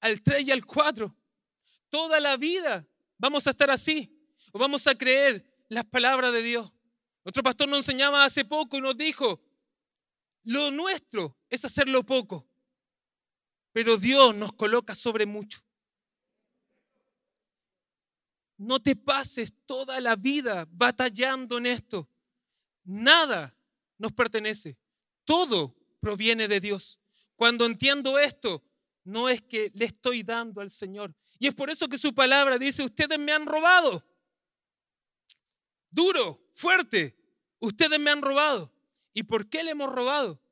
al 0.00 0.22
3 0.22 0.48
y 0.48 0.50
al 0.50 0.64
4. 0.64 1.14
Toda 1.88 2.20
la 2.20 2.36
vida 2.36 2.86
vamos 3.18 3.46
a 3.46 3.50
estar 3.50 3.70
así. 3.70 4.14
O 4.52 4.58
vamos 4.58 4.86
a 4.86 4.94
creer 4.94 5.44
las 5.68 5.84
palabras 5.84 6.32
de 6.32 6.42
Dios. 6.42 6.72
Nuestro 7.24 7.42
pastor 7.42 7.68
nos 7.68 7.80
enseñaba 7.80 8.24
hace 8.24 8.44
poco 8.44 8.78
y 8.78 8.80
nos 8.80 8.96
dijo, 8.96 9.42
lo 10.44 10.70
nuestro 10.70 11.36
es 11.50 11.62
hacerlo 11.66 12.06
poco, 12.06 12.47
pero 13.78 13.96
Dios 13.96 14.34
nos 14.34 14.50
coloca 14.54 14.92
sobre 14.92 15.24
mucho. 15.24 15.60
No 18.56 18.82
te 18.82 18.96
pases 18.96 19.54
toda 19.66 20.00
la 20.00 20.16
vida 20.16 20.66
batallando 20.68 21.58
en 21.58 21.66
esto. 21.66 22.08
Nada 22.82 23.56
nos 23.96 24.10
pertenece. 24.10 24.76
Todo 25.24 25.76
proviene 26.00 26.48
de 26.48 26.58
Dios. 26.58 26.98
Cuando 27.36 27.66
entiendo 27.66 28.18
esto, 28.18 28.64
no 29.04 29.28
es 29.28 29.42
que 29.42 29.70
le 29.72 29.84
estoy 29.84 30.24
dando 30.24 30.60
al 30.60 30.72
Señor. 30.72 31.14
Y 31.38 31.46
es 31.46 31.54
por 31.54 31.70
eso 31.70 31.86
que 31.86 31.98
su 31.98 32.12
palabra 32.12 32.58
dice, 32.58 32.82
ustedes 32.82 33.16
me 33.16 33.30
han 33.30 33.46
robado. 33.46 34.04
Duro, 35.88 36.50
fuerte. 36.52 37.16
Ustedes 37.60 38.00
me 38.00 38.10
han 38.10 38.22
robado. 38.22 38.72
¿Y 39.14 39.22
por 39.22 39.48
qué 39.48 39.62
le 39.62 39.70
hemos 39.70 39.88
robado? 39.88 40.42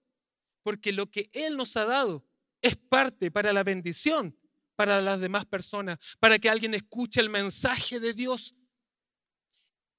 Porque 0.62 0.92
lo 0.92 1.10
que 1.10 1.28
Él 1.32 1.56
nos 1.56 1.76
ha 1.76 1.86
dado 1.86 2.25
es 2.66 2.76
parte 2.76 3.30
para 3.30 3.52
la 3.52 3.62
bendición 3.62 4.36
para 4.76 5.00
las 5.00 5.18
demás 5.18 5.46
personas, 5.46 5.98
para 6.20 6.38
que 6.38 6.50
alguien 6.50 6.74
escuche 6.74 7.20
el 7.20 7.30
mensaje 7.30 7.98
de 7.98 8.12
Dios. 8.12 8.54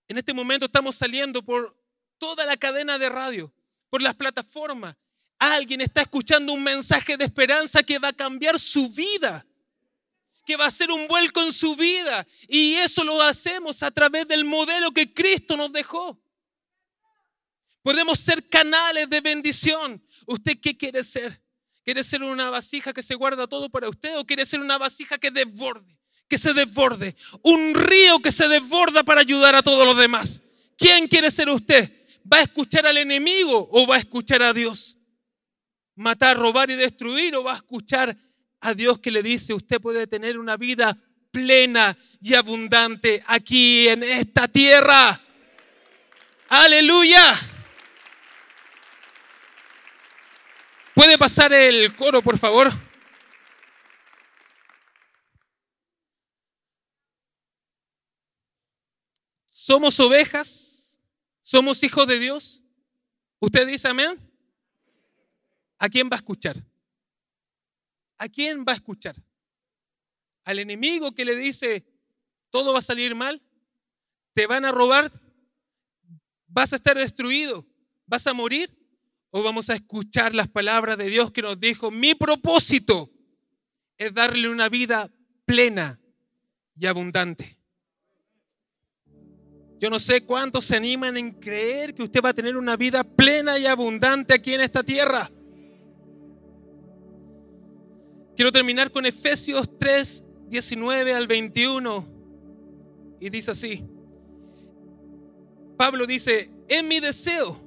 En 0.07 0.17
este 0.17 0.33
momento 0.33 0.65
estamos 0.65 0.95
saliendo 0.95 1.43
por 1.43 1.75
toda 2.17 2.45
la 2.45 2.55
cadena 2.55 2.97
de 2.97 3.09
radio, 3.09 3.53
por 3.89 4.01
las 4.01 4.15
plataformas. 4.15 4.95
Alguien 5.39 5.81
está 5.81 6.01
escuchando 6.01 6.53
un 6.53 6.63
mensaje 6.63 7.17
de 7.17 7.25
esperanza 7.25 7.83
que 7.83 7.99
va 7.99 8.09
a 8.09 8.13
cambiar 8.13 8.59
su 8.59 8.87
vida, 8.89 9.45
que 10.45 10.55
va 10.55 10.65
a 10.65 10.69
hacer 10.69 10.91
un 10.91 11.07
vuelco 11.07 11.41
en 11.41 11.51
su 11.51 11.75
vida. 11.75 12.25
Y 12.47 12.75
eso 12.75 13.03
lo 13.03 13.21
hacemos 13.21 13.83
a 13.83 13.91
través 13.91 14.27
del 14.27 14.45
modelo 14.45 14.91
que 14.91 15.13
Cristo 15.13 15.57
nos 15.57 15.73
dejó. 15.73 16.19
Podemos 17.81 18.19
ser 18.19 18.47
canales 18.47 19.09
de 19.09 19.21
bendición. 19.21 20.03
¿Usted 20.25 20.59
qué 20.59 20.77
quiere 20.77 21.03
ser? 21.03 21.41
¿Quiere 21.87 22.03
ser 22.03 22.21
una 22.21 22.49
vasija 22.49 22.91
que 22.91 23.01
se 23.01 23.15
guarda 23.15 23.47
todo 23.47 23.69
para 23.69 23.87
usted 23.87 24.17
o 24.17 24.25
quiere 24.25 24.45
ser 24.45 24.59
una 24.59 24.77
vasija 24.77 25.17
que 25.17 25.31
desborde? 25.31 25.97
Que 26.27 26.37
se 26.37 26.53
desborde. 26.53 27.15
Un 27.43 27.73
río 27.73 28.19
que 28.19 28.29
se 28.29 28.49
desborda 28.49 29.03
para 29.03 29.21
ayudar 29.21 29.55
a 29.55 29.61
todos 29.61 29.87
los 29.87 29.95
demás. 29.95 30.43
¿Quién 30.77 31.07
quiere 31.07 31.31
ser 31.31 31.47
usted? 31.47 32.05
¿Va 32.29 32.39
a 32.39 32.41
escuchar 32.41 32.85
al 32.85 32.97
enemigo 32.97 33.69
o 33.71 33.87
va 33.87 33.95
a 33.95 33.99
escuchar 33.99 34.43
a 34.43 34.51
Dios? 34.51 34.97
¿Matar, 35.95 36.35
robar 36.35 36.69
y 36.69 36.75
destruir 36.75 37.33
o 37.37 37.43
va 37.45 37.53
a 37.53 37.55
escuchar 37.55 38.17
a 38.59 38.73
Dios 38.73 38.99
que 38.99 39.09
le 39.09 39.23
dice, 39.23 39.53
usted 39.53 39.79
puede 39.79 40.07
tener 40.07 40.37
una 40.37 40.57
vida 40.57 41.01
plena 41.31 41.97
y 42.21 42.33
abundante 42.33 43.23
aquí 43.27 43.87
en 43.87 44.03
esta 44.03 44.49
tierra? 44.49 45.21
Aleluya. 46.49 47.56
¿Puede 50.97 51.15
pasar 51.19 51.53
el 51.53 51.95
coro, 51.95 52.23
por 52.23 52.39
favor? 52.39 52.71
¿Somos 59.47 59.99
ovejas? 59.99 60.99
¿Somos 61.43 61.83
hijos 61.83 62.07
de 62.07 62.17
Dios? 62.17 62.63
¿Usted 63.39 63.67
dice 63.67 63.87
amén? 63.89 64.19
¿A 65.77 65.87
quién 65.87 66.09
va 66.09 66.15
a 66.15 66.17
escuchar? 66.17 66.65
¿A 68.17 68.27
quién 68.27 68.65
va 68.67 68.71
a 68.71 68.77
escuchar? 68.77 69.15
¿Al 70.45 70.57
enemigo 70.57 71.13
que 71.13 71.25
le 71.25 71.35
dice, 71.35 71.85
todo 72.49 72.73
va 72.73 72.79
a 72.79 72.81
salir 72.81 73.13
mal? 73.13 73.39
¿Te 74.33 74.47
van 74.47 74.65
a 74.65 74.71
robar? 74.71 75.11
¿Vas 76.47 76.73
a 76.73 76.77
estar 76.77 76.97
destruido? 76.97 77.67
¿Vas 78.07 78.25
a 78.25 78.33
morir? 78.33 78.76
O 79.31 79.43
vamos 79.43 79.69
a 79.69 79.75
escuchar 79.75 80.33
las 80.33 80.47
palabras 80.47 80.97
de 80.97 81.09
Dios 81.09 81.31
que 81.31 81.41
nos 81.41 81.59
dijo, 81.59 81.91
mi 81.91 82.15
propósito 82.15 83.11
es 83.97 84.13
darle 84.13 84.49
una 84.49 84.69
vida 84.69 85.11
plena 85.45 85.99
y 86.75 86.85
abundante. 86.85 87.57
Yo 89.79 89.89
no 89.89 89.99
sé 89.99 90.25
cuántos 90.25 90.65
se 90.65 90.75
animan 90.75 91.17
en 91.17 91.31
creer 91.31 91.93
que 91.93 92.03
usted 92.03 92.21
va 92.23 92.29
a 92.29 92.33
tener 92.33 92.57
una 92.57 92.75
vida 92.77 93.03
plena 93.03 93.59
y 93.59 93.67
abundante 93.67 94.33
aquí 94.33 94.53
en 94.53 94.61
esta 94.61 94.81
tierra. 94.81 95.29
Quiero 98.35 98.51
terminar 98.51 98.91
con 98.91 99.05
Efesios 99.05 99.77
3, 99.77 100.23
19 100.47 101.13
al 101.13 101.27
21. 101.27 102.07
Y 103.19 103.29
dice 103.29 103.51
así. 103.51 103.83
Pablo 105.75 106.07
dice, 106.07 106.49
es 106.67 106.83
mi 106.83 106.99
deseo 106.99 107.66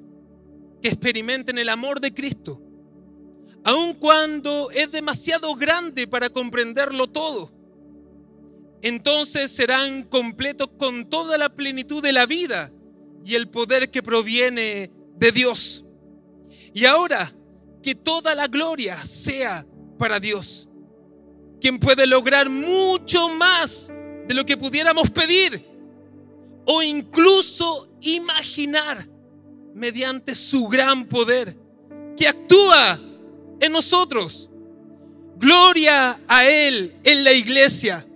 que 0.81 0.89
experimenten 0.89 1.59
el 1.59 1.69
amor 1.69 2.01
de 2.01 2.13
Cristo, 2.13 2.61
aun 3.65 3.95
cuando 3.95 4.71
es 4.71 4.91
demasiado 4.93 5.55
grande 5.55 6.07
para 6.07 6.31
comprenderlo 6.31 7.09
todo. 7.09 7.53
Entonces 8.83 9.51
serán 9.51 10.05
completos 10.05 10.71
con 10.79 11.11
toda 11.11 11.37
la 11.37 11.51
plenitud 11.51 12.03
de 12.03 12.13
la 12.13 12.25
vida 12.25 12.73
y 13.25 13.35
el 13.35 13.49
poder 13.49 13.91
que 13.91 14.03
proviene 14.03 14.91
de 15.17 15.33
Dios. 15.33 15.85
Y 16.73 16.87
ahora 16.87 17.35
que 17.83 17.95
toda 17.95 18.35
la 18.35 18.47
gloria 18.47 19.05
sea 19.05 19.67
para 19.99 20.19
Dios, 20.19 20.71
quien 21.61 21.79
puede 21.79 22.07
lograr 22.07 22.49
mucho 22.49 23.29
más 23.29 23.93
de 24.27 24.35
lo 24.35 24.47
que 24.47 24.57
pudiéramos 24.57 25.11
pedir 25.11 25.67
o 26.65 26.83
incluso 26.83 27.91
imaginar 28.01 29.10
mediante 29.75 30.35
su 30.35 30.69
gran 30.69 31.07
poder 31.07 31.57
que 32.17 32.29
actúa 32.29 33.01
en 33.61 33.73
nosotros. 33.73 34.51
Gloria 35.37 36.21
a 36.29 36.47
Él 36.47 36.95
en 37.03 37.25
la 37.25 37.33
iglesia. 37.33 38.07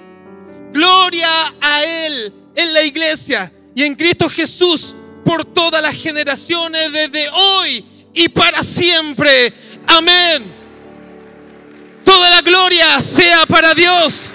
Gloria 0.73 1.55
a 1.61 1.85
Él 1.85 2.33
en 2.55 2.75
la 2.75 2.83
iglesia 2.83 3.53
y 3.75 3.83
en 3.83 3.95
Cristo 3.95 4.29
Jesús 4.29 4.95
por 5.25 5.45
todas 5.45 5.83
las 5.83 5.95
generaciones 5.95 6.93
desde 6.93 7.29
hoy 7.31 7.85
y 8.13 8.29
para 8.29 8.63
siempre. 8.63 9.53
Amén. 9.87 10.55
Toda 12.05 12.31
la 12.31 12.43
gloria 12.43 13.01
sea 13.01 13.47
para 13.47 13.75
Dios. 13.75 14.33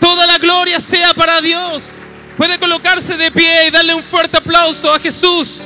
Toda 0.00 0.26
la 0.26 0.38
gloria 0.38 0.80
sea 0.80 1.14
para 1.14 1.40
Dios. 1.40 1.98
Puede 2.36 2.58
colocarse 2.58 3.16
de 3.16 3.30
pie 3.30 3.68
y 3.68 3.70
darle 3.70 3.94
un 3.94 4.02
fuerte 4.02 4.38
aplauso 4.38 4.92
a 4.92 4.98
Jesús. 4.98 5.60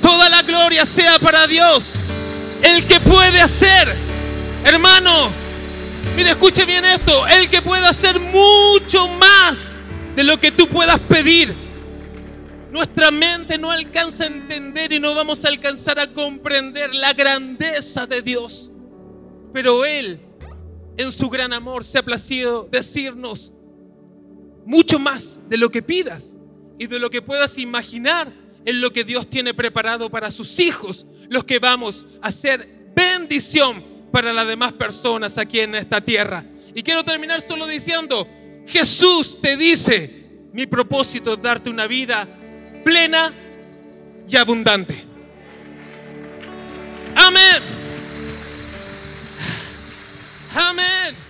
Toda 0.00 0.28
la 0.28 0.42
gloria 0.42 0.86
sea 0.86 1.18
para 1.18 1.46
Dios. 1.46 1.96
El 2.62 2.86
que 2.86 3.00
puede 3.00 3.40
hacer, 3.40 3.96
hermano, 4.64 5.30
mire, 6.14 6.30
escuche 6.30 6.64
bien 6.64 6.84
esto, 6.84 7.26
el 7.26 7.50
que 7.50 7.60
puede 7.62 7.86
hacer 7.86 8.20
mucho 8.20 9.08
más 9.08 9.76
de 10.14 10.22
lo 10.22 10.38
que 10.38 10.52
tú 10.52 10.68
puedas 10.68 11.00
pedir. 11.00 11.54
Nuestra 12.70 13.10
mente 13.10 13.58
no 13.58 13.72
alcanza 13.72 14.24
a 14.24 14.26
entender 14.28 14.92
y 14.92 15.00
no 15.00 15.14
vamos 15.14 15.44
a 15.44 15.48
alcanzar 15.48 15.98
a 15.98 16.12
comprender 16.12 16.94
la 16.94 17.12
grandeza 17.14 18.06
de 18.06 18.22
Dios. 18.22 18.70
Pero 19.52 19.84
Él, 19.84 20.20
en 20.96 21.10
su 21.10 21.28
gran 21.28 21.52
amor, 21.52 21.82
se 21.82 21.98
ha 21.98 22.02
placido 22.04 22.68
decirnos, 22.70 23.52
mucho 24.64 24.98
más 24.98 25.40
de 25.48 25.56
lo 25.56 25.70
que 25.70 25.82
pidas 25.82 26.36
y 26.78 26.86
de 26.86 26.98
lo 26.98 27.10
que 27.10 27.22
puedas 27.22 27.58
imaginar 27.58 28.32
en 28.64 28.80
lo 28.80 28.92
que 28.92 29.04
Dios 29.04 29.28
tiene 29.28 29.54
preparado 29.54 30.10
para 30.10 30.30
sus 30.30 30.58
hijos, 30.58 31.06
los 31.28 31.44
que 31.44 31.58
vamos 31.58 32.06
a 32.22 32.30
ser 32.32 32.92
bendición 32.94 33.82
para 34.12 34.32
las 34.32 34.46
demás 34.46 34.72
personas 34.72 35.38
aquí 35.38 35.60
en 35.60 35.74
esta 35.74 36.00
tierra. 36.00 36.44
Y 36.74 36.82
quiero 36.82 37.04
terminar 37.04 37.40
solo 37.40 37.66
diciendo, 37.66 38.26
Jesús 38.66 39.38
te 39.40 39.56
dice, 39.56 40.48
mi 40.52 40.66
propósito 40.66 41.34
es 41.34 41.42
darte 41.42 41.70
una 41.70 41.86
vida 41.86 42.28
plena 42.84 43.32
y 44.28 44.36
abundante. 44.36 45.04
Amén. 47.14 47.62
Amén. 50.54 51.29